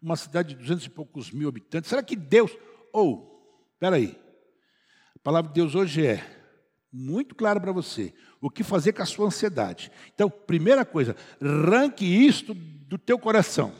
uma 0.01 0.15
cidade 0.15 0.49
de 0.49 0.55
duzentos 0.55 0.85
e 0.85 0.89
poucos 0.89 1.31
mil 1.31 1.47
habitantes. 1.47 1.89
Será 1.89 2.01
que 2.01 2.15
Deus... 2.15 2.51
Ou, 2.91 3.59
oh, 3.67 3.73
espera 3.73 3.97
aí. 3.97 4.19
A 5.15 5.19
palavra 5.19 5.49
de 5.49 5.55
Deus 5.55 5.75
hoje 5.75 6.05
é 6.05 6.25
muito 6.91 7.35
claro 7.35 7.61
para 7.61 7.71
você 7.71 8.13
o 8.41 8.49
que 8.49 8.63
fazer 8.63 8.93
com 8.93 9.03
a 9.03 9.05
sua 9.05 9.27
ansiedade. 9.27 9.91
Então, 10.13 10.29
primeira 10.29 10.85
coisa, 10.85 11.15
ranque 11.41 12.05
isto 12.05 12.53
do 12.53 12.97
teu 12.97 13.19
coração. 13.19 13.73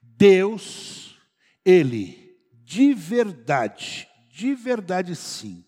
Deus, 0.00 1.18
Ele, 1.64 2.38
de 2.64 2.94
verdade, 2.94 4.08
de 4.30 4.54
verdade 4.54 5.16
sim, 5.16 5.65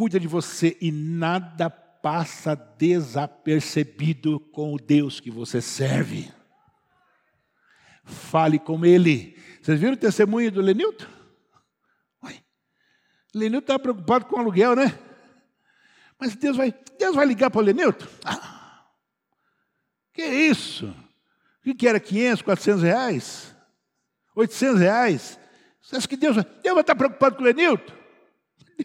cuida 0.00 0.18
de 0.18 0.26
você 0.26 0.78
e 0.80 0.90
nada 0.90 1.68
passa 1.68 2.54
desapercebido 2.56 4.40
com 4.40 4.72
o 4.72 4.78
Deus 4.78 5.20
que 5.20 5.30
você 5.30 5.60
serve. 5.60 6.32
Fale 8.02 8.58
com 8.58 8.82
Ele. 8.86 9.38
Vocês 9.60 9.78
viram 9.78 9.92
o 9.92 9.98
testemunho 9.98 10.50
do 10.50 10.62
Lenilton? 10.62 11.04
Lenilton 13.34 13.58
estava 13.58 13.78
preocupado 13.78 14.24
com 14.24 14.36
o 14.36 14.38
aluguel, 14.38 14.74
né? 14.74 14.98
Mas 16.18 16.34
Deus 16.34 16.56
vai, 16.56 16.74
Deus 16.98 17.14
vai 17.14 17.26
ligar 17.26 17.50
para 17.50 17.60
o 17.60 17.64
Lenilton? 17.64 18.06
Ah, 18.24 18.86
que 20.14 20.24
isso? 20.24 20.96
O 21.66 21.74
que 21.74 21.86
era 21.86 22.00
500, 22.00 22.40
400 22.40 22.82
reais? 22.82 23.54
800 24.34 24.80
reais? 24.80 25.38
Você 25.82 25.96
acha 25.96 26.08
que 26.08 26.16
Deus, 26.16 26.36
Deus 26.36 26.74
vai 26.74 26.80
estar 26.80 26.94
preocupado 26.94 27.36
com 27.36 27.42
o 27.42 27.44
Lenilton? 27.44 27.99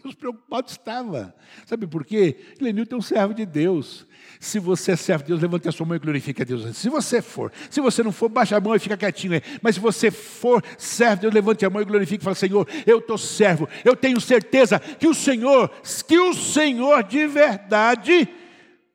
Deus 0.00 0.14
preocupado 0.14 0.68
estava. 0.68 1.34
Sabe 1.64 1.86
por 1.86 2.04
quê? 2.04 2.36
Lenilton 2.60 2.96
é 2.96 2.98
um 2.98 3.02
servo 3.02 3.34
de 3.34 3.46
Deus. 3.46 4.06
Se 4.38 4.58
você 4.58 4.92
é 4.92 4.96
servo 4.96 5.24
de 5.24 5.28
Deus, 5.28 5.40
levante 5.40 5.68
a 5.68 5.72
sua 5.72 5.86
mão 5.86 5.96
e 5.96 5.98
glorifique 5.98 6.42
a 6.42 6.44
Deus. 6.44 6.76
Se 6.76 6.88
você 6.88 7.22
for, 7.22 7.52
se 7.70 7.80
você 7.80 8.02
não 8.02 8.12
for, 8.12 8.28
baixa 8.28 8.56
a 8.56 8.60
mão 8.60 8.74
e 8.74 8.78
fica 8.78 8.96
quietinho 8.96 9.34
aí. 9.34 9.42
Mas 9.62 9.76
se 9.76 9.80
você 9.80 10.10
for 10.10 10.62
servo 10.76 11.16
de 11.16 11.20
Deus, 11.22 11.34
levante 11.34 11.64
a 11.64 11.70
mão 11.70 11.80
e 11.80 11.84
glorifique 11.84 12.22
e 12.22 12.24
fala: 12.24 12.34
Senhor, 12.34 12.68
eu 12.86 12.98
estou 12.98 13.16
servo. 13.16 13.68
Eu 13.84 13.96
tenho 13.96 14.20
certeza 14.20 14.78
que 14.78 15.06
o 15.06 15.14
Senhor, 15.14 15.70
que 16.06 16.18
o 16.18 16.34
Senhor 16.34 17.02
de 17.04 17.26
verdade 17.26 18.28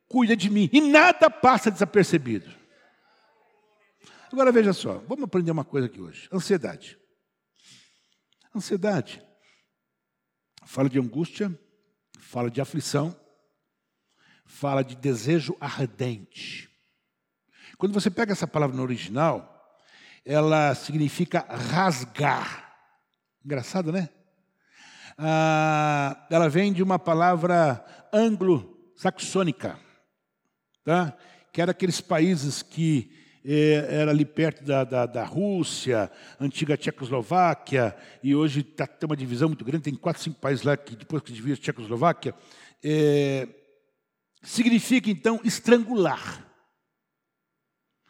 cuida 0.07 0.35
de 0.35 0.49
mim. 0.49 0.69
E 0.71 0.81
nada 0.81 1.29
passa 1.29 1.71
desapercebido. 1.71 2.49
Agora 4.31 4.51
veja 4.51 4.73
só, 4.73 5.03
vamos 5.07 5.23
aprender 5.23 5.51
uma 5.51 5.65
coisa 5.65 5.87
aqui 5.87 6.01
hoje: 6.01 6.27
ansiedade. 6.31 6.97
Ansiedade 8.55 9.30
fala 10.65 10.89
de 10.89 10.99
angústia, 10.99 11.57
fala 12.19 12.49
de 12.49 12.61
aflição, 12.61 13.15
fala 14.45 14.83
de 14.83 14.95
desejo 14.95 15.55
ardente. 15.59 16.69
Quando 17.77 17.93
você 17.93 18.09
pega 18.09 18.31
essa 18.31 18.47
palavra 18.47 18.75
no 18.75 18.83
original, 18.83 19.79
ela 20.25 20.75
significa 20.75 21.45
rasgar. 21.49 22.75
Engraçado, 23.43 23.91
né? 23.91 24.09
Ah, 25.17 26.27
ela 26.29 26.49
vem 26.49 26.71
de 26.71 26.83
uma 26.83 26.99
palavra 26.99 27.83
anglo-saxônica, 28.13 29.79
tá? 30.83 31.17
que 31.51 31.61
era 31.61 31.71
aqueles 31.71 31.99
países 31.99 32.61
que 32.61 33.20
era 33.43 34.11
ali 34.11 34.25
perto 34.25 34.63
da, 34.63 34.83
da, 34.83 35.05
da, 35.05 35.23
Rússia, 35.23 36.11
antiga 36.39 36.77
Tchecoslováquia, 36.77 37.95
e 38.21 38.35
hoje 38.35 38.63
tá, 38.63 38.85
tem 38.85 39.07
uma 39.07 39.17
divisão 39.17 39.47
muito 39.47 39.65
grande, 39.65 39.85
tem 39.85 39.95
quatro, 39.95 40.21
cinco 40.21 40.39
países 40.39 40.63
lá 40.63 40.77
que 40.77 40.95
depois 40.95 41.23
que 41.23 41.33
divide 41.33 41.59
a 41.59 41.63
Tchecoslováquia. 41.63 42.35
É, 42.83 43.47
significa 44.43 45.09
então 45.09 45.39
estrangular. 45.43 46.47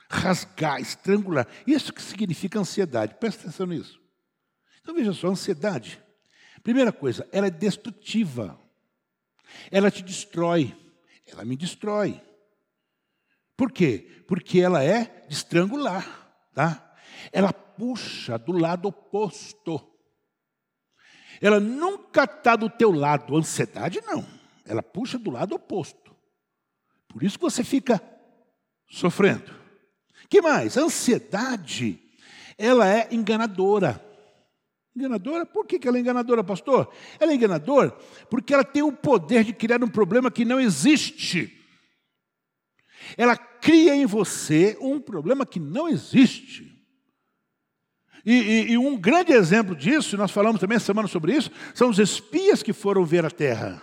Rasgar, 0.10 0.82
estrangular. 0.82 1.48
Isso 1.66 1.94
que 1.94 2.02
significa 2.02 2.60
ansiedade. 2.60 3.16
Presta 3.16 3.44
atenção 3.44 3.66
nisso. 3.66 4.02
Então 4.82 4.94
veja 4.94 5.14
só, 5.14 5.30
ansiedade. 5.30 6.02
Primeira 6.64 6.92
coisa, 6.92 7.28
ela 7.32 7.48
é 7.48 7.52
destrutiva. 7.52 8.60
Ela 9.72 9.90
te 9.90 10.04
destrói. 10.04 10.76
Ela 11.26 11.46
me 11.46 11.56
destrói. 11.56 12.22
Por 13.62 13.72
quê? 13.72 14.24
Porque 14.28 14.60
ela 14.60 14.84
é 14.84 15.24
de 15.28 15.36
estrangular, 15.36 16.04
tá? 16.52 16.96
Ela 17.32 17.54
puxa 17.54 18.36
do 18.36 18.54
lado 18.54 18.88
oposto. 18.88 19.80
Ela 21.40 21.60
nunca 21.60 22.24
está 22.24 22.56
do 22.56 22.72
teu 22.72 22.92
lado. 22.92 23.38
Ansiedade 23.38 24.02
não. 24.02 24.26
Ela 24.66 24.82
puxa 24.82 25.20
do 25.20 25.30
lado 25.30 25.54
oposto. 25.54 26.12
Por 27.08 27.22
isso 27.22 27.38
que 27.38 27.44
você 27.44 27.64
fica 27.64 28.02
sofrendo. 28.90 29.54
Que 30.28 30.42
mais? 30.42 30.76
ansiedade, 30.76 32.02
ela 32.58 32.90
é 32.90 33.10
enganadora. 33.12 34.04
Enganadora? 34.96 35.46
Por 35.46 35.68
que 35.68 35.88
ela 35.88 35.98
é 35.98 36.02
enganadora, 36.02 36.44
pastor? 36.44 36.92
Ela 37.20 37.32
é 37.32 37.36
enganadora 37.36 37.92
porque 38.28 38.56
ela 38.56 38.64
tem 38.64 38.82
o 38.82 38.92
poder 38.92 39.44
de 39.44 39.54
criar 39.54 39.84
um 39.84 39.88
problema 39.88 40.32
que 40.32 40.44
não 40.44 40.60
existe. 40.60 41.60
Ela 43.16 43.51
cria 43.62 43.96
em 43.96 44.06
você 44.06 44.76
um 44.82 45.00
problema 45.00 45.46
que 45.46 45.60
não 45.60 45.88
existe. 45.88 46.70
E, 48.26 48.34
e, 48.34 48.72
e, 48.72 48.78
um 48.78 48.98
grande 48.98 49.32
exemplo 49.32 49.76
disso, 49.76 50.18
nós 50.18 50.32
falamos 50.32 50.60
também 50.60 50.76
essa 50.76 50.88
semana 50.88 51.08
sobre 51.08 51.36
isso, 51.36 51.50
são 51.74 51.90
os 51.90 51.98
espias 51.98 52.62
que 52.62 52.74
foram 52.74 53.06
ver 53.06 53.26
a 53.26 53.32
terra. 53.32 53.82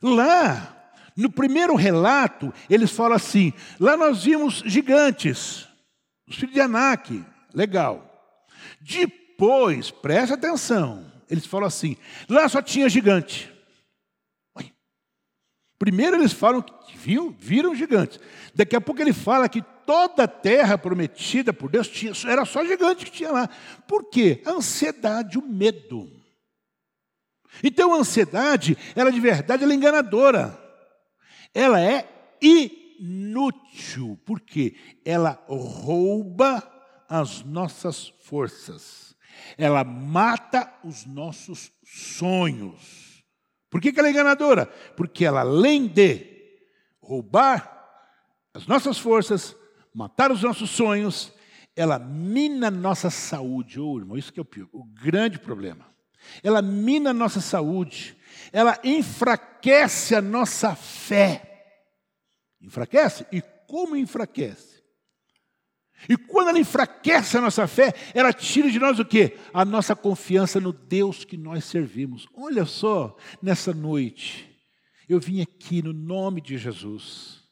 Lá, 0.00 0.92
no 1.16 1.30
primeiro 1.30 1.74
relato, 1.74 2.52
eles 2.68 2.90
falam 2.90 3.16
assim: 3.16 3.52
lá 3.80 3.96
nós 3.96 4.24
vimos 4.24 4.62
gigantes, 4.66 5.66
os 6.28 6.36
filhos 6.36 6.54
de 6.54 6.60
Anak, 6.60 7.24
legal. 7.52 8.10
Depois, 8.80 9.90
presta 9.90 10.34
atenção, 10.34 11.10
eles 11.28 11.46
falam 11.46 11.66
assim: 11.66 11.96
lá 12.28 12.48
só 12.48 12.62
tinha 12.62 12.88
gigante. 12.88 13.53
Primeiro 15.78 16.16
eles 16.16 16.32
falam 16.32 16.62
que 16.62 16.96
viu, 16.96 17.34
viram 17.38 17.74
gigantes. 17.74 18.20
Daqui 18.54 18.76
a 18.76 18.80
pouco 18.80 19.00
ele 19.00 19.12
fala 19.12 19.48
que 19.48 19.62
toda 19.84 20.24
a 20.24 20.28
terra 20.28 20.78
prometida 20.78 21.52
por 21.52 21.70
Deus 21.70 21.88
tinha, 21.88 22.12
era 22.26 22.44
só 22.44 22.64
gigante 22.64 23.04
que 23.04 23.10
tinha 23.10 23.30
lá. 23.30 23.48
Por 23.86 24.04
quê? 24.08 24.40
A 24.46 24.52
ansiedade, 24.52 25.38
o 25.38 25.42
medo. 25.42 26.10
Então 27.62 27.92
a 27.92 27.98
ansiedade, 27.98 28.76
ela 28.96 29.10
de 29.10 29.20
verdade 29.20 29.62
ela 29.62 29.72
é 29.72 29.76
enganadora. 29.76 30.58
Ela 31.52 31.80
é 31.80 32.08
inútil. 32.40 34.18
Por 34.24 34.40
quê? 34.40 34.74
Ela 35.04 35.42
rouba 35.46 36.62
as 37.08 37.42
nossas 37.44 38.08
forças. 38.22 39.14
Ela 39.58 39.84
mata 39.84 40.72
os 40.82 41.04
nossos 41.04 41.70
sonhos. 41.84 43.03
Por 43.74 43.80
que, 43.80 43.92
que 43.92 43.98
ela 43.98 44.06
é 44.06 44.12
enganadora? 44.12 44.66
Porque 44.96 45.24
ela, 45.24 45.40
além 45.40 45.88
de 45.88 46.24
roubar 47.02 47.84
as 48.54 48.68
nossas 48.68 49.00
forças, 49.00 49.56
matar 49.92 50.30
os 50.30 50.44
nossos 50.44 50.70
sonhos, 50.70 51.32
ela 51.74 51.98
mina 51.98 52.70
nossa 52.70 53.10
saúde. 53.10 53.80
Oh, 53.80 53.98
irmão, 53.98 54.16
isso 54.16 54.32
que 54.32 54.38
é 54.38 54.42
o, 54.42 54.44
pior, 54.44 54.68
o 54.72 54.84
grande 54.84 55.40
problema. 55.40 55.92
ela 56.40 56.62
mina 56.62 57.10
a 57.10 57.12
nossa 57.12 57.40
saúde, 57.40 58.16
ela 58.52 58.78
enfraquece 58.84 60.14
a 60.14 60.22
nossa 60.22 60.76
fé. 60.76 61.66
Enfraquece? 62.60 63.26
E 63.32 63.42
como 63.66 63.96
enfraquece? 63.96 64.73
E 66.08 66.16
quando 66.16 66.48
ela 66.48 66.58
enfraquece 66.58 67.36
a 67.36 67.40
nossa 67.40 67.66
fé, 67.66 67.94
ela 68.12 68.32
tira 68.32 68.70
de 68.70 68.78
nós 68.78 68.98
o 68.98 69.04
quê? 69.04 69.36
A 69.52 69.64
nossa 69.64 69.96
confiança 69.96 70.60
no 70.60 70.72
Deus 70.72 71.24
que 71.24 71.36
nós 71.36 71.64
servimos. 71.64 72.26
Olha 72.34 72.66
só, 72.66 73.16
nessa 73.40 73.72
noite, 73.72 74.50
eu 75.08 75.18
vim 75.18 75.40
aqui 75.40 75.82
no 75.82 75.92
nome 75.92 76.40
de 76.40 76.58
Jesus. 76.58 77.42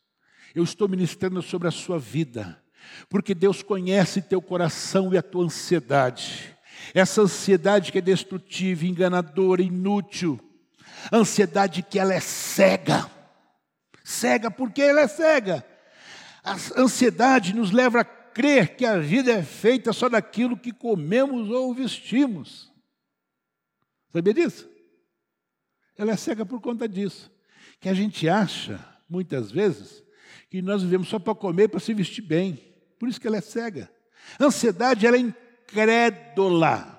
Eu 0.55 0.62
estou 0.62 0.87
ministrando 0.88 1.40
sobre 1.40 1.68
a 1.68 1.70
sua 1.70 1.98
vida, 1.98 2.62
porque 3.09 3.35
Deus 3.35 3.62
conhece 3.62 4.20
teu 4.20 4.42
coração 4.42 5.14
e 5.14 5.18
a 5.18 5.22
tua 5.22 5.44
ansiedade. 5.44 6.55
Essa 6.92 7.22
ansiedade 7.22 7.90
que 7.90 7.98
é 7.98 8.02
destrutiva, 8.02 8.85
enganadora, 8.85 9.62
inútil. 9.62 10.38
Ansiedade 11.11 11.83
que 11.83 11.98
ela 11.98 12.12
é 12.12 12.20
cega. 12.20 13.11
Cega 14.05 14.50
porque 14.50 14.83
ela 14.83 15.00
é 15.00 15.09
cega. 15.09 15.64
A 16.44 16.57
ansiedade 16.76 17.55
nos 17.55 17.70
leva 17.70 18.00
a 18.00 18.05
crer 18.32 18.76
que 18.76 18.84
a 18.84 18.98
vida 18.98 19.32
é 19.32 19.42
feita 19.42 19.92
só 19.92 20.08
daquilo 20.08 20.56
que 20.56 20.72
comemos 20.72 21.50
ou 21.50 21.74
vestimos. 21.74 22.72
Sabia 24.12 24.34
disso? 24.34 24.68
Ela 25.96 26.12
é 26.12 26.16
cega 26.16 26.44
por 26.44 26.60
conta 26.60 26.88
disso. 26.88 27.30
Que 27.80 27.88
a 27.88 27.94
gente 27.94 28.28
acha, 28.28 28.78
muitas 29.08 29.50
vezes, 29.50 30.02
que 30.50 30.60
nós 30.60 30.82
vivemos 30.82 31.08
só 31.08 31.18
para 31.18 31.34
comer, 31.34 31.68
para 31.68 31.80
se 31.80 31.94
vestir 31.94 32.22
bem. 32.22 32.54
Por 32.98 33.08
isso 33.08 33.20
que 33.20 33.26
ela 33.26 33.38
é 33.38 33.40
cega. 33.40 33.90
A 34.38 34.44
ansiedade, 34.44 35.06
ela 35.06 35.16
é 35.16 35.20
incrédula. 35.20 36.98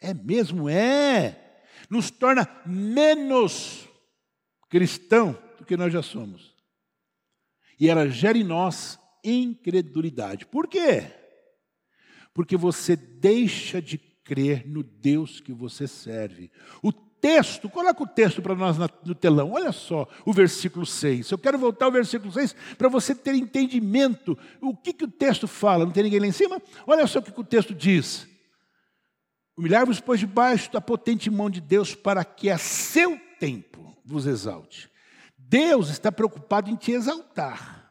É 0.00 0.14
mesmo? 0.14 0.68
É. 0.68 1.62
Nos 1.90 2.10
torna 2.10 2.48
menos 2.64 3.88
cristão 4.68 5.36
do 5.58 5.64
que 5.64 5.76
nós 5.76 5.92
já 5.92 6.02
somos. 6.02 6.54
E 7.78 7.88
ela 7.88 8.08
gera 8.08 8.38
em 8.38 8.44
nós 8.44 8.98
incredulidade. 9.28 10.46
Por 10.46 10.66
quê? 10.66 11.06
Porque 12.32 12.56
você 12.56 12.96
deixa 12.96 13.80
de 13.80 13.98
crer 13.98 14.66
no 14.66 14.82
Deus 14.82 15.40
que 15.40 15.52
você 15.52 15.86
serve. 15.86 16.50
O 16.82 16.92
texto, 16.92 17.68
coloca 17.68 18.02
o 18.02 18.06
texto 18.06 18.42
para 18.42 18.54
nós 18.54 18.76
no 19.04 19.14
telão, 19.14 19.52
olha 19.52 19.72
só 19.72 20.08
o 20.24 20.32
versículo 20.32 20.84
6. 20.84 21.30
Eu 21.30 21.38
quero 21.38 21.58
voltar 21.58 21.86
ao 21.86 21.92
versículo 21.92 22.30
6 22.32 22.54
para 22.76 22.88
você 22.88 23.14
ter 23.14 23.34
entendimento. 23.34 24.38
O 24.60 24.76
que, 24.76 24.92
que 24.92 25.04
o 25.04 25.10
texto 25.10 25.48
fala? 25.48 25.84
Não 25.84 25.92
tem 25.92 26.04
ninguém 26.04 26.20
lá 26.20 26.26
em 26.26 26.32
cima? 26.32 26.60
Olha 26.86 27.06
só 27.06 27.18
o 27.18 27.22
que, 27.22 27.32
que 27.32 27.40
o 27.40 27.44
texto 27.44 27.74
diz. 27.74 28.28
Humilhar-vos, 29.56 30.00
pois, 30.00 30.20
debaixo 30.20 30.70
da 30.70 30.80
potente 30.80 31.30
mão 31.30 31.48
de 31.48 31.60
Deus, 31.60 31.94
para 31.94 32.24
que 32.24 32.50
a 32.50 32.58
seu 32.58 33.18
tempo 33.40 33.96
vos 34.04 34.26
exalte. 34.26 34.90
Deus 35.38 35.88
está 35.88 36.12
preocupado 36.12 36.70
em 36.70 36.76
te 36.76 36.92
exaltar. 36.92 37.85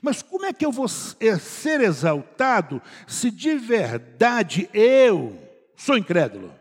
Mas 0.00 0.22
como 0.22 0.46
é 0.46 0.52
que 0.52 0.64
eu 0.64 0.72
vou 0.72 0.88
ser 0.88 1.80
exaltado 1.80 2.80
se 3.06 3.30
de 3.30 3.56
verdade 3.56 4.68
eu 4.72 5.38
sou 5.76 5.98
incrédulo? 5.98 6.52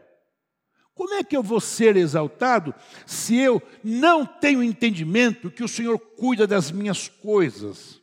Como 0.94 1.14
é 1.16 1.24
que 1.24 1.36
eu 1.36 1.42
vou 1.42 1.60
ser 1.60 1.96
exaltado 1.96 2.76
se 3.06 3.38
eu 3.38 3.62
não 3.84 4.26
tenho 4.26 4.62
entendimento 4.62 5.50
que 5.50 5.64
o 5.64 5.68
Senhor 5.68 5.98
cuida 5.98 6.46
das 6.46 6.72
minhas 6.72 7.08
coisas? 7.08 8.02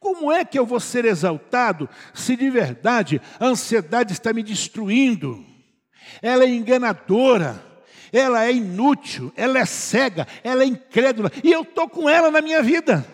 Como 0.00 0.32
é 0.32 0.44
que 0.44 0.58
eu 0.58 0.66
vou 0.66 0.80
ser 0.80 1.04
exaltado 1.04 1.88
se 2.12 2.34
de 2.34 2.50
verdade 2.50 3.20
a 3.38 3.46
ansiedade 3.46 4.12
está 4.12 4.32
me 4.32 4.42
destruindo? 4.42 5.44
Ela 6.20 6.42
é 6.42 6.48
enganadora, 6.48 7.62
ela 8.12 8.44
é 8.44 8.52
inútil, 8.52 9.32
ela 9.36 9.60
é 9.60 9.64
cega, 9.64 10.26
ela 10.42 10.64
é 10.64 10.66
incrédula 10.66 11.30
e 11.44 11.52
eu 11.52 11.62
estou 11.62 11.88
com 11.88 12.08
ela 12.08 12.30
na 12.30 12.40
minha 12.40 12.62
vida. 12.62 13.06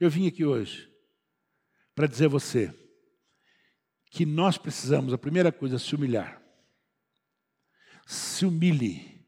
Eu 0.00 0.08
vim 0.08 0.28
aqui 0.28 0.44
hoje 0.44 0.88
para 1.92 2.06
dizer 2.06 2.26
a 2.26 2.28
você 2.28 2.72
que 4.10 4.24
nós 4.24 4.56
precisamos, 4.56 5.12
a 5.12 5.18
primeira 5.18 5.50
coisa, 5.50 5.78
se 5.78 5.94
humilhar. 5.94 6.40
Se 8.06 8.46
humilhe. 8.46 9.26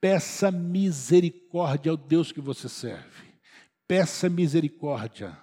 Peça 0.00 0.50
misericórdia 0.50 1.90
ao 1.90 1.96
Deus 1.96 2.32
que 2.32 2.40
você 2.40 2.68
serve. 2.68 3.28
Peça 3.86 4.28
misericórdia. 4.28 5.38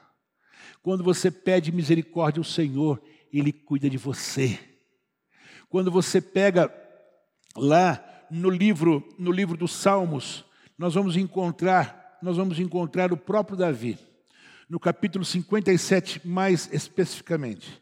Quando 0.81 1.03
você 1.03 1.31
pede 1.31 1.71
misericórdia 1.71 2.41
ao 2.41 2.45
Senhor, 2.45 3.01
Ele 3.31 3.53
cuida 3.53 3.89
de 3.89 3.97
você. 3.97 4.59
Quando 5.69 5.89
você 5.89 6.21
pega 6.21 6.71
lá 7.55 8.27
no 8.29 8.49
livro, 8.49 9.07
no 9.17 9.31
livro 9.31 9.57
dos 9.57 9.71
Salmos, 9.71 10.43
nós 10.77 10.93
vamos 10.93 11.15
encontrar, 11.15 12.19
nós 12.21 12.35
vamos 12.35 12.59
encontrar 12.59 13.13
o 13.13 13.17
próprio 13.17 13.57
Davi 13.57 13.97
no 14.69 14.79
capítulo 14.79 15.23
57, 15.23 16.27
mais 16.27 16.69
especificamente. 16.71 17.81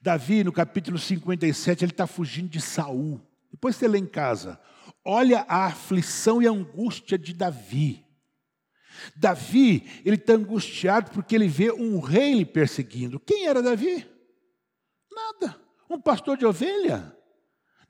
Davi, 0.00 0.44
no 0.44 0.52
capítulo 0.52 0.98
57, 0.98 1.84
ele 1.84 1.92
está 1.92 2.06
fugindo 2.06 2.48
de 2.48 2.60
Saul. 2.60 3.20
Depois 3.50 3.76
você 3.76 3.88
lê 3.88 3.98
em 3.98 4.06
casa. 4.06 4.60
Olha 5.04 5.44
a 5.48 5.66
aflição 5.66 6.40
e 6.40 6.46
a 6.46 6.50
angústia 6.50 7.18
de 7.18 7.32
Davi. 7.32 8.04
Davi, 9.14 9.84
ele 10.04 10.16
está 10.16 10.34
angustiado 10.34 11.10
porque 11.10 11.34
ele 11.34 11.48
vê 11.48 11.70
um 11.72 12.00
rei 12.00 12.34
lhe 12.34 12.44
perseguindo. 12.44 13.20
Quem 13.20 13.46
era 13.46 13.62
Davi? 13.62 14.06
Nada. 15.10 15.56
Um 15.88 16.00
pastor 16.00 16.36
de 16.36 16.46
ovelha. 16.46 17.14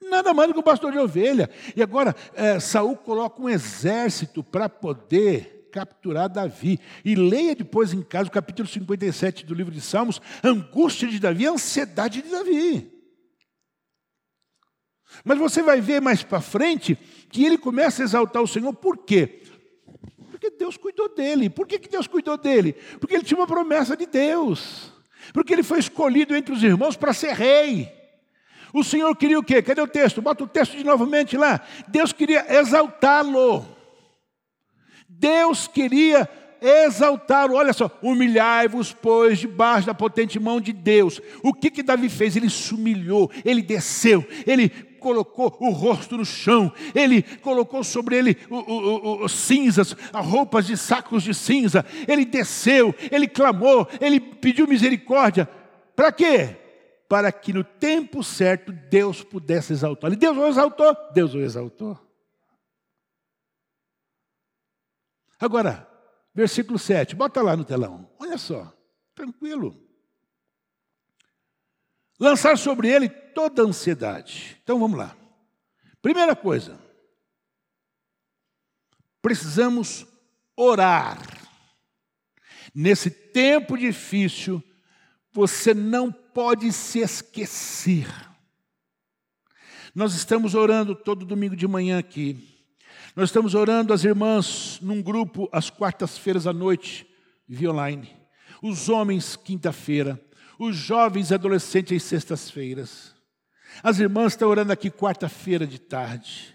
Nada 0.00 0.34
mais 0.34 0.48
do 0.48 0.54
que 0.54 0.60
um 0.60 0.64
pastor 0.64 0.92
de 0.92 0.98
ovelha. 0.98 1.50
E 1.74 1.82
agora, 1.82 2.14
é, 2.34 2.60
Saul 2.60 2.96
coloca 2.96 3.40
um 3.40 3.48
exército 3.48 4.42
para 4.42 4.68
poder 4.68 5.55
capturar 5.76 6.30
Davi. 6.30 6.80
E 7.04 7.14
leia 7.14 7.54
depois 7.54 7.92
em 7.92 8.00
casa 8.00 8.30
o 8.30 8.32
capítulo 8.32 8.66
57 8.66 9.44
do 9.44 9.52
livro 9.52 9.70
de 9.70 9.82
Salmos, 9.82 10.22
angústia 10.42 11.06
de 11.06 11.18
Davi, 11.18 11.46
ansiedade 11.46 12.22
de 12.22 12.30
Davi. 12.30 12.90
Mas 15.22 15.38
você 15.38 15.62
vai 15.62 15.82
ver 15.82 16.00
mais 16.00 16.22
para 16.22 16.40
frente 16.40 16.96
que 17.28 17.44
ele 17.44 17.58
começa 17.58 18.02
a 18.02 18.04
exaltar 18.04 18.42
o 18.42 18.46
Senhor, 18.46 18.72
por 18.72 18.96
quê? 19.04 19.42
Porque 20.30 20.50
Deus 20.50 20.78
cuidou 20.78 21.14
dele. 21.14 21.50
Por 21.50 21.66
que, 21.66 21.78
que 21.78 21.90
Deus 21.90 22.06
cuidou 22.06 22.38
dele? 22.38 22.72
Porque 22.98 23.14
ele 23.14 23.24
tinha 23.24 23.38
uma 23.38 23.46
promessa 23.46 23.94
de 23.94 24.06
Deus. 24.06 24.90
Porque 25.34 25.52
ele 25.52 25.62
foi 25.62 25.78
escolhido 25.78 26.34
entre 26.34 26.54
os 26.54 26.62
irmãos 26.62 26.96
para 26.96 27.12
ser 27.12 27.34
rei. 27.34 27.92
O 28.72 28.82
Senhor 28.82 29.14
queria 29.14 29.38
o 29.38 29.44
quê? 29.44 29.60
Cadê 29.60 29.80
o 29.82 29.86
texto? 29.86 30.22
Bota 30.22 30.42
o 30.42 30.48
texto 30.48 30.76
de 30.76 30.84
novamente 30.84 31.36
lá. 31.36 31.60
Deus 31.88 32.14
queria 32.14 32.46
exaltá-lo. 32.58 33.75
Deus 35.18 35.66
queria 35.66 36.28
exaltá-lo. 36.60 37.54
Olha 37.54 37.72
só, 37.72 37.90
humilhai-vos, 38.02 38.92
pois, 38.92 39.38
debaixo 39.38 39.86
da 39.86 39.94
potente 39.94 40.38
mão 40.38 40.60
de 40.60 40.72
Deus. 40.72 41.20
O 41.42 41.52
que 41.52 41.70
que 41.70 41.82
Davi 41.82 42.08
fez? 42.08 42.36
Ele 42.36 42.50
se 42.50 42.74
humilhou, 42.74 43.30
ele 43.44 43.62
desceu, 43.62 44.26
ele 44.46 44.68
colocou 44.98 45.56
o 45.60 45.70
rosto 45.70 46.16
no 46.16 46.24
chão, 46.24 46.72
ele 46.94 47.22
colocou 47.22 47.84
sobre 47.84 48.16
ele 48.16 48.36
os 48.50 49.32
cinzas, 49.32 49.96
as 50.12 50.26
roupas 50.26 50.66
de 50.66 50.76
sacos 50.76 51.22
de 51.22 51.32
cinza, 51.32 51.84
ele 52.08 52.24
desceu, 52.24 52.94
ele 53.10 53.28
clamou, 53.28 53.86
ele 54.00 54.18
pediu 54.18 54.66
misericórdia. 54.66 55.48
Para 55.94 56.10
quê? 56.10 56.56
Para 57.08 57.30
que 57.30 57.52
no 57.52 57.62
tempo 57.62 58.24
certo 58.24 58.72
Deus 58.72 59.22
pudesse 59.22 59.72
exaltar. 59.72 60.12
E 60.12 60.16
Deus 60.16 60.36
o 60.36 60.46
exaltou? 60.48 60.96
Deus 61.14 61.34
o 61.34 61.38
exaltou. 61.38 62.05
Agora, 65.38 65.88
versículo 66.34 66.78
7, 66.78 67.14
bota 67.14 67.42
lá 67.42 67.56
no 67.56 67.64
telão. 67.64 68.10
Olha 68.18 68.38
só, 68.38 68.72
tranquilo. 69.14 69.76
Lançar 72.18 72.56
sobre 72.56 72.88
ele 72.88 73.08
toda 73.08 73.62
a 73.62 73.66
ansiedade. 73.66 74.58
Então 74.62 74.78
vamos 74.78 74.98
lá. 74.98 75.16
Primeira 76.00 76.34
coisa, 76.34 76.78
precisamos 79.20 80.06
orar. 80.56 81.18
Nesse 82.74 83.10
tempo 83.10 83.76
difícil, 83.76 84.62
você 85.32 85.74
não 85.74 86.10
pode 86.10 86.72
se 86.72 87.00
esquecer. 87.00 88.06
Nós 89.94 90.14
estamos 90.14 90.54
orando 90.54 90.94
todo 90.94 91.26
domingo 91.26 91.56
de 91.56 91.66
manhã 91.66 91.98
aqui. 91.98 92.55
Nós 93.16 93.30
estamos 93.30 93.54
orando 93.54 93.94
as 93.94 94.04
irmãs 94.04 94.78
num 94.82 95.00
grupo 95.00 95.48
às 95.50 95.70
quartas-feiras 95.70 96.46
à 96.46 96.52
noite, 96.52 97.06
via 97.48 97.70
online. 97.70 98.14
Os 98.62 98.90
homens, 98.90 99.36
quinta-feira. 99.36 100.20
Os 100.58 100.76
jovens 100.76 101.30
e 101.30 101.34
adolescentes, 101.34 101.96
às 101.96 102.02
sextas-feiras. 102.02 103.14
As 103.82 103.98
irmãs 103.98 104.34
estão 104.34 104.50
orando 104.50 104.70
aqui 104.70 104.90
quarta-feira 104.90 105.66
de 105.66 105.78
tarde. 105.78 106.54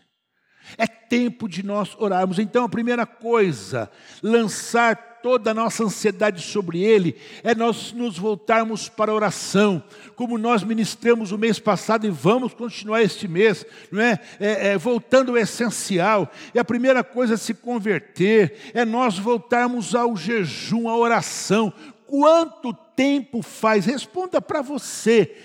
É 0.78 0.86
tempo 0.86 1.50
de 1.50 1.64
nós 1.64 1.96
orarmos. 1.98 2.38
Então, 2.38 2.64
a 2.64 2.70
primeira 2.70 3.08
coisa, 3.08 3.90
lançar 4.22 5.11
toda 5.22 5.52
a 5.52 5.54
nossa 5.54 5.84
ansiedade 5.84 6.42
sobre 6.42 6.84
Ele 6.84 7.16
é 7.44 7.56
nós 7.56 7.92
nos 7.94 8.18
voltarmos 8.18 8.90
para 8.90 9.12
a 9.12 9.16
oração, 9.16 9.84
como 10.16 10.38
nós 10.38 10.64
ministramos 10.64 11.32
o 11.32 11.38
mês 11.38 11.60
passado 11.60 12.06
e 12.06 12.10
vamos 12.10 12.54
continuar 12.54 13.02
este 13.02 13.28
mês, 13.28 13.66
não 13.92 14.02
é? 14.02 14.20
é, 14.40 14.68
é 14.70 14.78
voltando 14.78 15.32
ao 15.32 15.38
essencial. 15.38 16.32
E 16.54 16.60
a 16.60 16.66
primeira 16.66 17.04
coisa 17.04 17.36
a 17.36 17.38
se 17.38 17.54
converter 17.54 18.72
é 18.74 18.86
nós 18.86 19.18
voltarmos 19.18 19.96
ao 19.96 20.16
jejum, 20.16 20.90
à 20.90 20.96
oração. 20.96 21.74
Quanto 22.06 22.74
tempo 22.96 23.42
faz? 23.42 23.86
Responda 23.86 24.42
para 24.42 24.62
você. 24.62 25.36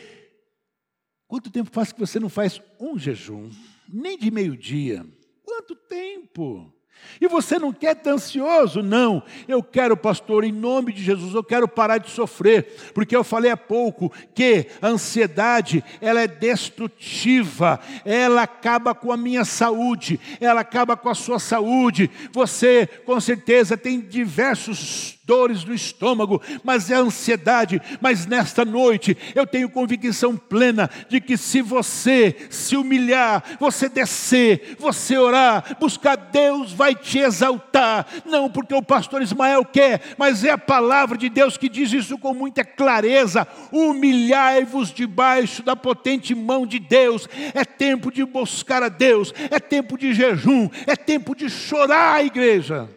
Quanto 1.29 1.51
tempo 1.51 1.71
faz 1.73 1.93
que 1.93 2.01
você 2.01 2.21
não 2.21 2.29
faz 2.29 2.61
um 2.79 2.99
jejum? 2.99 3.51
Nem 3.89 4.19
de 4.19 4.31
meio-dia. 4.31 5.05
Quanto 5.45 5.75
tempo? 5.75 6.73
E 7.21 7.27
você 7.29 7.59
não 7.59 7.73
quer 7.73 7.97
estar 7.97 8.11
ansioso? 8.11 8.83
Não. 8.83 9.23
Eu 9.49 9.63
quero, 9.63 9.97
pastor, 9.97 10.45
em 10.45 10.53
nome 10.53 10.93
de 10.93 11.03
Jesus, 11.03 11.35
eu 11.35 11.43
quero 11.43 11.67
parar 11.67 11.99
de 11.99 12.11
sofrer, 12.11 12.93
porque 12.95 13.17
eu 13.17 13.25
falei 13.25 13.51
há 13.51 13.57
pouco 13.57 14.13
que 14.35 14.67
a 14.81 14.89
ansiedade, 14.89 15.83
ela 16.01 16.21
é 16.21 16.27
destrutiva, 16.27 17.81
ela 18.05 18.43
acaba 18.43 18.95
com 18.95 19.11
a 19.13 19.17
minha 19.17 19.45
saúde, 19.45 20.21
ela 20.41 20.61
acaba 20.61 20.97
com 20.97 21.09
a 21.09 21.15
sua 21.15 21.39
saúde. 21.39 22.11
Você, 22.33 22.87
com 23.05 23.19
certeza, 23.21 23.77
tem 23.77 24.01
diversos 24.01 25.19
dores 25.27 25.65
no 25.65 25.75
estômago, 25.75 26.41
mas 26.63 26.91
é 26.91 26.95
ansiedade. 26.95 27.83
Mas 28.01 28.25
nesta 28.27 28.65
noite 28.65 29.17
eu 29.35 29.47
tenho 29.47 29.69
convicção 29.69 30.37
plena 30.37 30.89
de 31.09 31.21
que 31.21 31.37
se 31.37 31.61
você 31.61 32.35
se 32.49 32.77
humilhar, 32.77 33.43
você 33.59 33.89
descer, 33.89 34.77
você 34.79 35.19
orar, 35.19 35.77
buscar 35.81 36.17
Deus, 36.17 36.73
vai 36.73 36.95
te 36.95 37.19
exaltar. 37.19 38.07
Não 38.25 38.49
porque 38.49 38.75
o 38.75 38.83
pastor 38.83 39.21
Ismael 39.21 39.65
quer, 39.65 40.01
mas 40.17 40.45
é 40.45 40.51
a 40.51 40.59
palavra 40.59 41.19
de 41.19 41.29
Deus 41.29 41.57
que 41.57 41.69
diz 41.69 41.93
isso 41.93 42.17
com 42.17 42.33
muita 42.33 42.65
clareza. 42.65 43.47
Humilhai-vos 43.73 44.93
debaixo 44.93 45.63
da 45.63 45.75
potente 45.75 46.35
mão 46.35 46.65
de 46.65 46.79
Deus. 46.79 47.29
É 47.53 47.65
tempo 47.65 48.13
de 48.13 48.25
buscar 48.25 48.83
a 48.83 48.89
Deus, 48.89 49.35
é 49.51 49.59
tempo 49.59 49.99
de 49.99 50.15
jejum, 50.15 50.71
é 50.87 50.95
tempo 50.95 51.35
de 51.35 51.51
chorar, 51.51 52.25
igreja. 52.25 52.89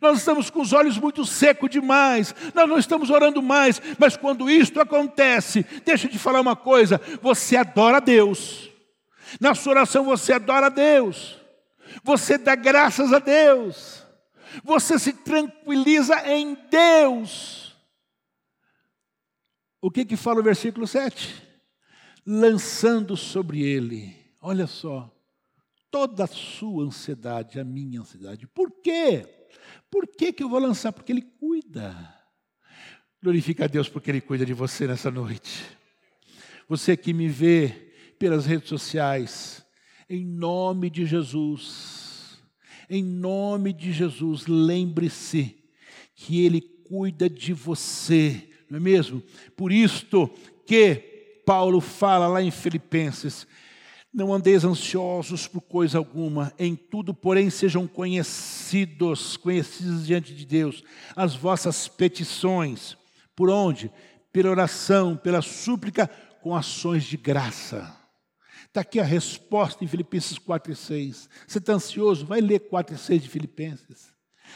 Nós 0.00 0.18
estamos 0.18 0.50
com 0.50 0.60
os 0.60 0.72
olhos 0.72 0.98
muito 0.98 1.24
secos 1.24 1.70
demais, 1.70 2.34
nós 2.54 2.68
não 2.68 2.78
estamos 2.78 3.10
orando 3.10 3.42
mais, 3.42 3.80
mas 3.98 4.16
quando 4.16 4.50
isto 4.50 4.80
acontece, 4.80 5.64
deixa 5.84 6.06
eu 6.06 6.10
te 6.10 6.18
falar 6.18 6.40
uma 6.40 6.56
coisa: 6.56 7.00
você 7.22 7.56
adora 7.56 7.98
a 7.98 8.00
Deus, 8.00 8.70
na 9.40 9.54
sua 9.54 9.72
oração 9.72 10.04
você 10.04 10.32
adora 10.32 10.66
a 10.66 10.70
Deus, 10.70 11.38
você 12.02 12.36
dá 12.38 12.54
graças 12.54 13.12
a 13.12 13.18
Deus, 13.18 14.04
você 14.62 14.98
se 14.98 15.12
tranquiliza 15.12 16.28
em 16.28 16.56
Deus. 16.70 17.76
O 19.80 19.90
que 19.90 20.04
que 20.04 20.16
fala 20.16 20.40
o 20.40 20.42
versículo 20.42 20.86
7? 20.86 21.44
Lançando 22.26 23.16
sobre 23.16 23.62
ele, 23.62 24.16
olha 24.40 24.66
só, 24.66 25.08
toda 25.90 26.24
a 26.24 26.26
sua 26.26 26.84
ansiedade, 26.84 27.60
a 27.60 27.64
minha 27.64 28.00
ansiedade. 28.00 28.46
Por 28.48 28.70
quê? 28.82 29.35
Por 29.90 30.06
que, 30.06 30.32
que 30.32 30.42
eu 30.42 30.48
vou 30.48 30.58
lançar? 30.58 30.92
Porque 30.92 31.12
Ele 31.12 31.22
cuida. 31.22 32.14
Glorifica 33.22 33.64
a 33.64 33.68
Deus 33.68 33.88
porque 33.88 34.10
Ele 34.10 34.20
cuida 34.20 34.44
de 34.44 34.52
você 34.52 34.86
nessa 34.86 35.10
noite. 35.10 35.64
Você 36.68 36.96
que 36.96 37.12
me 37.12 37.28
vê 37.28 37.92
pelas 38.18 38.46
redes 38.46 38.68
sociais, 38.68 39.64
em 40.08 40.24
nome 40.24 40.90
de 40.90 41.06
Jesus, 41.06 42.40
em 42.88 43.02
nome 43.02 43.72
de 43.72 43.92
Jesus, 43.92 44.46
lembre-se 44.46 45.56
que 46.14 46.44
Ele 46.44 46.60
cuida 46.60 47.28
de 47.28 47.52
você, 47.52 48.48
não 48.70 48.78
é 48.78 48.80
mesmo? 48.80 49.22
Por 49.56 49.72
isto 49.72 50.30
que 50.66 51.42
Paulo 51.44 51.80
fala 51.80 52.26
lá 52.26 52.42
em 52.42 52.50
Filipenses, 52.50 53.46
não 54.16 54.32
andeis 54.32 54.64
ansiosos 54.64 55.46
por 55.46 55.60
coisa 55.60 55.98
alguma, 55.98 56.50
em 56.58 56.74
tudo, 56.74 57.12
porém, 57.12 57.50
sejam 57.50 57.86
conhecidos, 57.86 59.36
conhecidos 59.36 60.06
diante 60.06 60.34
de 60.34 60.46
Deus, 60.46 60.82
as 61.14 61.36
vossas 61.36 61.86
petições. 61.86 62.96
Por 63.36 63.50
onde? 63.50 63.92
Pela 64.32 64.48
oração, 64.48 65.18
pela 65.18 65.42
súplica, 65.42 66.08
com 66.40 66.56
ações 66.56 67.04
de 67.04 67.18
graça. 67.18 67.94
Está 68.64 68.80
aqui 68.80 68.98
a 68.98 69.04
resposta 69.04 69.84
em 69.84 69.86
Filipenses 69.86 70.38
4 70.38 70.72
e 70.72 70.76
6. 70.76 71.28
Você 71.46 71.58
está 71.58 71.74
ansioso? 71.74 72.24
Vai 72.24 72.40
ler 72.40 72.60
4 72.60 72.94
e 72.94 72.98
6 72.98 73.22
de 73.22 73.28
Filipenses. 73.28 74.14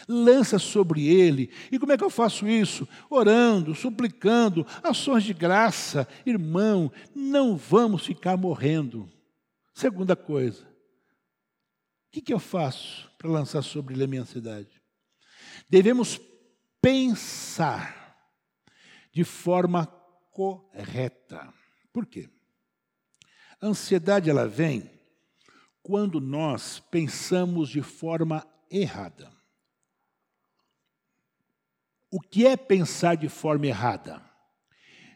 Lança 0.08 0.58
sobre 0.58 1.06
ele. 1.06 1.50
E 1.70 1.78
como 1.78 1.92
é 1.92 1.98
que 1.98 2.04
eu 2.04 2.08
faço 2.08 2.48
isso? 2.48 2.88
Orando, 3.10 3.74
suplicando, 3.74 4.66
ações 4.82 5.22
de 5.22 5.34
graça. 5.34 6.08
Irmão, 6.24 6.90
não 7.14 7.58
vamos 7.58 8.06
ficar 8.06 8.38
morrendo. 8.38 9.06
Segunda 9.80 10.14
coisa, 10.14 10.64
o 10.64 12.10
que, 12.10 12.20
que 12.20 12.34
eu 12.34 12.38
faço 12.38 13.10
para 13.16 13.30
lançar 13.30 13.62
sobre 13.62 13.94
ele 13.94 14.04
a 14.04 14.06
minha 14.06 14.20
ansiedade? 14.20 14.78
Devemos 15.70 16.20
pensar 16.82 18.14
de 19.10 19.24
forma 19.24 19.86
correta. 20.30 21.50
Por 21.94 22.04
quê? 22.04 22.28
A 23.58 23.68
ansiedade 23.68 24.28
ela 24.28 24.46
vem 24.46 24.90
quando 25.82 26.20
nós 26.20 26.78
pensamos 26.78 27.70
de 27.70 27.80
forma 27.80 28.46
errada. 28.70 29.32
O 32.10 32.20
que 32.20 32.46
é 32.46 32.54
pensar 32.54 33.14
de 33.14 33.30
forma 33.30 33.66
errada? 33.66 34.22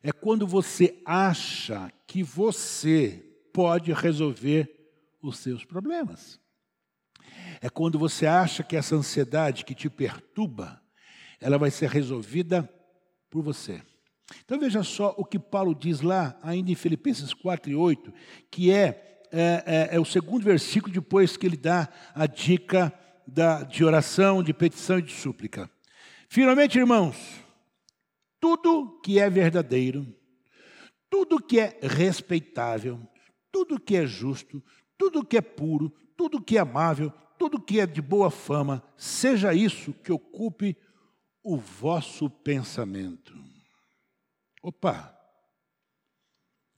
É 0.02 0.10
quando 0.10 0.46
você 0.46 1.02
acha 1.04 1.92
que 2.06 2.22
você 2.22 3.33
pode 3.54 3.92
resolver 3.92 4.68
os 5.22 5.38
seus 5.38 5.64
problemas. 5.64 6.40
É 7.60 7.70
quando 7.70 7.98
você 7.98 8.26
acha 8.26 8.64
que 8.64 8.74
essa 8.74 8.96
ansiedade 8.96 9.64
que 9.64 9.76
te 9.76 9.88
perturba, 9.88 10.82
ela 11.40 11.56
vai 11.56 11.70
ser 11.70 11.88
resolvida 11.88 12.68
por 13.30 13.42
você. 13.42 13.80
Então 14.44 14.58
veja 14.58 14.82
só 14.82 15.14
o 15.16 15.24
que 15.24 15.38
Paulo 15.38 15.72
diz 15.72 16.00
lá, 16.00 16.36
ainda 16.42 16.72
em 16.72 16.74
Filipenses 16.74 17.32
4 17.32 17.70
e 17.70 17.76
8, 17.76 18.12
que 18.50 18.72
é, 18.72 19.22
é, 19.30 19.62
é, 19.92 19.96
é 19.96 20.00
o 20.00 20.04
segundo 20.04 20.42
versículo 20.42 20.92
depois 20.92 21.36
que 21.36 21.46
ele 21.46 21.56
dá 21.56 21.88
a 22.12 22.26
dica 22.26 22.92
da, 23.26 23.62
de 23.62 23.84
oração, 23.84 24.42
de 24.42 24.52
petição 24.52 24.98
e 24.98 25.02
de 25.02 25.12
súplica. 25.12 25.70
Finalmente, 26.28 26.76
irmãos, 26.76 27.16
tudo 28.40 29.00
que 29.00 29.20
é 29.20 29.30
verdadeiro, 29.30 30.06
tudo 31.08 31.40
que 31.40 31.60
é 31.60 31.78
respeitável, 31.80 33.00
tudo 33.54 33.78
que 33.78 33.94
é 33.94 34.04
justo, 34.04 34.60
tudo 34.98 35.24
que 35.24 35.36
é 35.36 35.40
puro, 35.40 35.90
tudo 36.16 36.42
que 36.42 36.56
é 36.56 36.60
amável, 36.60 37.12
tudo 37.38 37.62
que 37.62 37.78
é 37.78 37.86
de 37.86 38.02
boa 38.02 38.28
fama, 38.28 38.82
seja 38.96 39.54
isso 39.54 39.92
que 39.92 40.10
ocupe 40.10 40.76
o 41.40 41.56
vosso 41.56 42.28
pensamento. 42.28 43.32
Opa! 44.60 45.16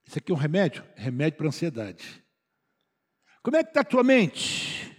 Isso 0.04 0.18
aqui 0.18 0.30
é 0.30 0.34
um 0.34 0.38
remédio? 0.38 0.84
Remédio 0.94 1.38
para 1.38 1.46
ansiedade. 1.46 2.22
Como 3.42 3.56
é 3.56 3.64
que 3.64 3.70
está 3.70 3.80
a 3.80 3.84
tua 3.84 4.04
mente? 4.04 4.94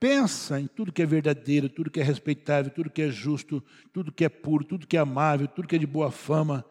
Pensa 0.00 0.58
em 0.58 0.66
tudo 0.66 0.92
que 0.94 1.02
é 1.02 1.06
verdadeiro, 1.06 1.68
tudo 1.68 1.90
que 1.90 2.00
é 2.00 2.02
respeitável, 2.02 2.72
tudo 2.72 2.88
que 2.88 3.02
é 3.02 3.10
justo, 3.10 3.62
tudo 3.92 4.10
que 4.10 4.24
é 4.24 4.30
puro, 4.30 4.64
tudo 4.64 4.86
que 4.86 4.96
é 4.96 5.00
amável, 5.00 5.46
tudo 5.46 5.68
que 5.68 5.76
é 5.76 5.78
de 5.78 5.86
boa 5.86 6.10
fama, 6.10 6.64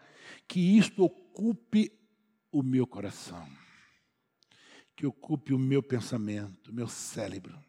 que 0.48 0.60
isto 0.60 1.04
ocupe 1.04 1.92
o 2.58 2.64
meu 2.64 2.88
coração, 2.88 3.46
que 4.96 5.06
ocupe 5.06 5.54
o 5.54 5.60
meu 5.60 5.84
pensamento, 5.84 6.72
o 6.72 6.74
meu 6.74 6.88
cérebro. 6.88 7.62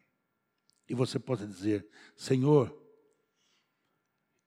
E 0.87 0.95
você 0.95 1.19
possa 1.19 1.45
dizer: 1.45 1.85
Senhor, 2.15 2.73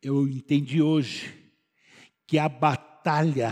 eu 0.00 0.26
entendi 0.26 0.80
hoje 0.80 1.52
que 2.26 2.38
a 2.38 2.48
batalha, 2.48 3.50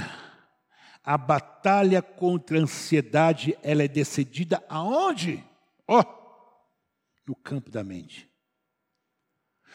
a 1.05 1.18
batalha 1.18 2.01
contra 2.01 2.59
a 2.59 2.62
ansiedade, 2.62 3.55
ela 3.62 3.83
é 3.83 3.88
decidida 3.88 4.64
aonde? 4.66 5.44
Ó, 5.87 6.01
oh, 6.01 7.29
no 7.29 7.37
campo 7.37 7.70
da 7.70 7.85
mente. 7.85 8.27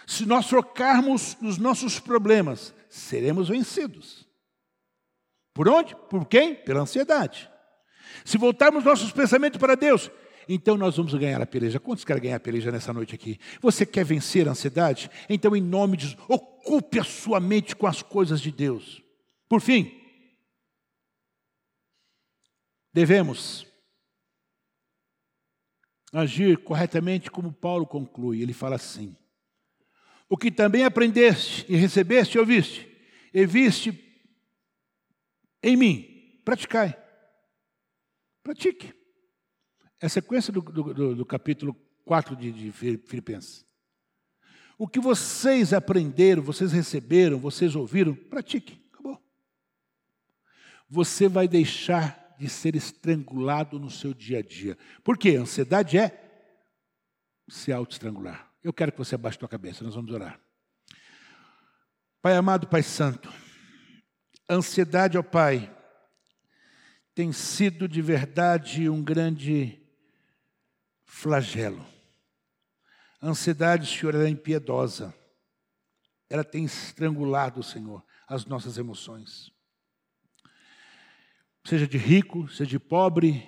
Se 0.08 0.26
nós 0.26 0.48
trocarmos 0.48 1.38
nos 1.40 1.60
nossos 1.60 2.00
problemas, 2.00 2.74
seremos 2.90 3.50
vencidos. 3.50 4.28
Por 5.54 5.70
onde? 5.70 5.96
Por 6.10 6.26
quem? 6.26 6.56
Pela 6.56 6.82
ansiedade. 6.82 7.50
Se 8.26 8.38
voltarmos 8.38 8.84
nossos 8.84 9.12
pensamentos 9.12 9.60
para 9.60 9.76
Deus, 9.76 10.10
então 10.48 10.78
nós 10.78 10.98
vamos 10.98 11.14
ganhar 11.14 11.42
a 11.42 11.46
peleja. 11.46 11.80
Quantos 11.80 12.04
querem 12.04 12.24
ganhar 12.24 12.38
a 12.38 12.40
peleja 12.40 12.72
nessa 12.72 12.92
noite 12.92 13.16
aqui? 13.16 13.40
Você 13.62 13.86
quer 13.86 14.04
vencer 14.04 14.48
a 14.48 14.52
ansiedade? 14.52 15.10
Então, 15.30 15.56
em 15.56 15.62
nome 15.62 15.98
de 15.98 16.08
Jesus, 16.08 16.26
ocupe 16.28 17.00
a 17.00 17.04
sua 17.04 17.40
mente 17.40 17.76
com 17.76 17.88
as 17.88 18.02
coisas 18.02 18.42
de 18.42 18.52
Deus. 18.52 19.02
Por 19.48 19.62
fim, 19.62 20.00
devemos 22.92 23.66
agir 26.12 26.58
corretamente 26.58 27.30
como 27.30 27.54
Paulo 27.54 27.86
conclui. 27.86 28.42
Ele 28.42 28.54
fala 28.54 28.76
assim: 28.76 29.16
O 30.30 30.38
que 30.38 30.52
também 30.52 30.84
aprendeste 30.84 31.66
e 31.70 31.76
recebeste 31.76 32.38
e 32.38 32.40
ouviste, 32.40 32.88
e 33.34 33.46
viste 33.46 33.92
em 35.64 35.78
mim, 35.78 36.42
praticai. 36.44 36.96
Pratique. 38.44 38.94
É 40.02 40.08
a 40.08 40.10
sequência 40.10 40.52
do, 40.52 40.62
do, 40.62 41.16
do 41.16 41.26
capítulo 41.26 41.74
4 42.06 42.36
de, 42.36 42.52
de 42.52 42.72
Filipenses. 42.72 43.66
O 44.78 44.88
que 44.88 45.00
vocês 45.00 45.72
aprenderam, 45.72 46.44
vocês 46.44 46.74
receberam, 46.74 47.40
vocês 47.40 47.76
ouviram, 47.76 48.14
pratique. 48.14 48.84
Acabou. 48.92 49.18
Você 50.90 51.30
vai 51.30 51.48
deixar 51.48 52.36
de 52.38 52.50
ser 52.50 52.76
estrangulado 52.76 53.80
no 53.80 53.90
seu 53.90 54.14
dia 54.14 54.40
a 54.40 54.42
dia. 54.42 54.78
Por 55.04 55.18
quê? 55.18 55.38
A 55.38 55.42
ansiedade 55.42 55.98
é 55.98 56.20
se 57.48 57.72
auto-estrangular. 57.72 58.52
Eu 58.62 58.74
quero 58.74 58.92
que 58.92 58.98
você 58.98 59.16
abaixe 59.16 59.38
a 59.38 59.40
tua 59.40 59.50
cabeça, 59.50 59.84
nós 59.84 59.96
vamos 59.96 60.12
orar. 60.12 60.40
Pai 62.22 62.36
amado, 62.36 62.68
Pai 62.68 62.82
Santo, 62.82 63.32
ansiedade, 64.50 65.18
ó 65.18 65.24
Pai, 65.24 65.74
tem 67.16 67.32
sido 67.32 67.88
de 67.88 68.02
verdade 68.02 68.90
um 68.90 69.04
grande 69.04 69.80
flagelo. 71.06 71.86
A 73.22 73.28
ansiedade, 73.28 73.88
Senhor, 73.88 74.16
ela 74.16 74.26
é 74.26 74.30
impiedosa. 74.30 75.14
Ela 76.30 76.44
tem 76.44 76.66
estrangulado, 76.66 77.62
Senhor, 77.62 78.04
as 78.28 78.46
nossas 78.46 78.78
emoções. 78.78 79.52
Seja 81.64 81.88
de 81.88 81.98
rico, 81.98 82.50
seja 82.50 82.72
de 82.72 82.80
pobre, 82.80 83.48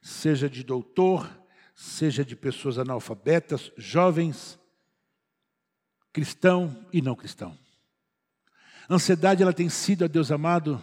seja 0.00 0.48
de 0.48 0.64
doutor, 0.64 1.30
seja 1.74 2.24
de 2.24 2.34
pessoas 2.34 2.78
analfabetas, 2.78 3.70
jovens, 3.76 4.58
cristão 6.12 6.86
e 6.92 7.00
não 7.00 7.14
cristão. 7.14 7.56
A 8.88 8.94
ansiedade 8.94 9.42
ela 9.42 9.52
tem 9.52 9.68
sido, 9.68 10.04
a 10.04 10.08
Deus 10.08 10.30
amado, 10.30 10.82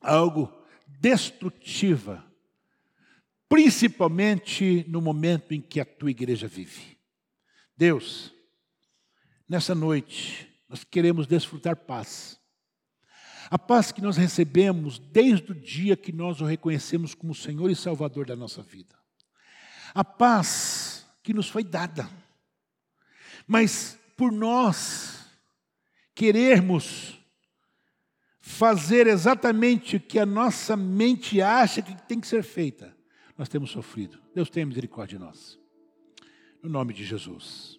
algo 0.00 0.52
destrutiva, 0.86 2.24
principalmente 3.48 4.84
no 4.88 5.00
momento 5.00 5.52
em 5.52 5.60
que 5.60 5.80
a 5.80 5.84
tua 5.84 6.10
igreja 6.10 6.46
vive. 6.46 6.98
Deus, 7.76 8.32
nessa 9.48 9.74
noite, 9.74 10.48
nós 10.68 10.84
queremos 10.84 11.26
desfrutar 11.26 11.76
paz. 11.76 12.38
A 13.50 13.58
paz 13.58 13.90
que 13.90 14.00
nós 14.00 14.16
recebemos 14.16 14.98
desde 14.98 15.50
o 15.50 15.54
dia 15.54 15.96
que 15.96 16.12
nós 16.12 16.40
o 16.40 16.44
reconhecemos 16.44 17.14
como 17.14 17.34
Senhor 17.34 17.68
e 17.68 17.74
Salvador 17.74 18.26
da 18.26 18.36
nossa 18.36 18.62
vida. 18.62 18.94
A 19.92 20.04
paz 20.04 21.04
que 21.22 21.34
nos 21.34 21.48
foi 21.48 21.64
dada. 21.64 22.08
Mas 23.46 23.98
por 24.16 24.30
nós 24.30 25.19
querermos 26.20 27.18
fazer 28.42 29.06
exatamente 29.06 29.96
o 29.96 30.00
que 30.00 30.18
a 30.18 30.26
nossa 30.26 30.76
mente 30.76 31.40
acha 31.40 31.80
que 31.80 31.94
tem 32.02 32.20
que 32.20 32.26
ser 32.26 32.42
feita, 32.42 32.94
nós 33.38 33.48
temos 33.48 33.70
sofrido. 33.70 34.20
Deus 34.34 34.50
tenha 34.50 34.66
misericórdia 34.66 35.18
de 35.18 35.24
nós. 35.24 35.58
No 36.62 36.68
nome 36.68 36.92
de 36.92 37.06
Jesus. 37.06 37.78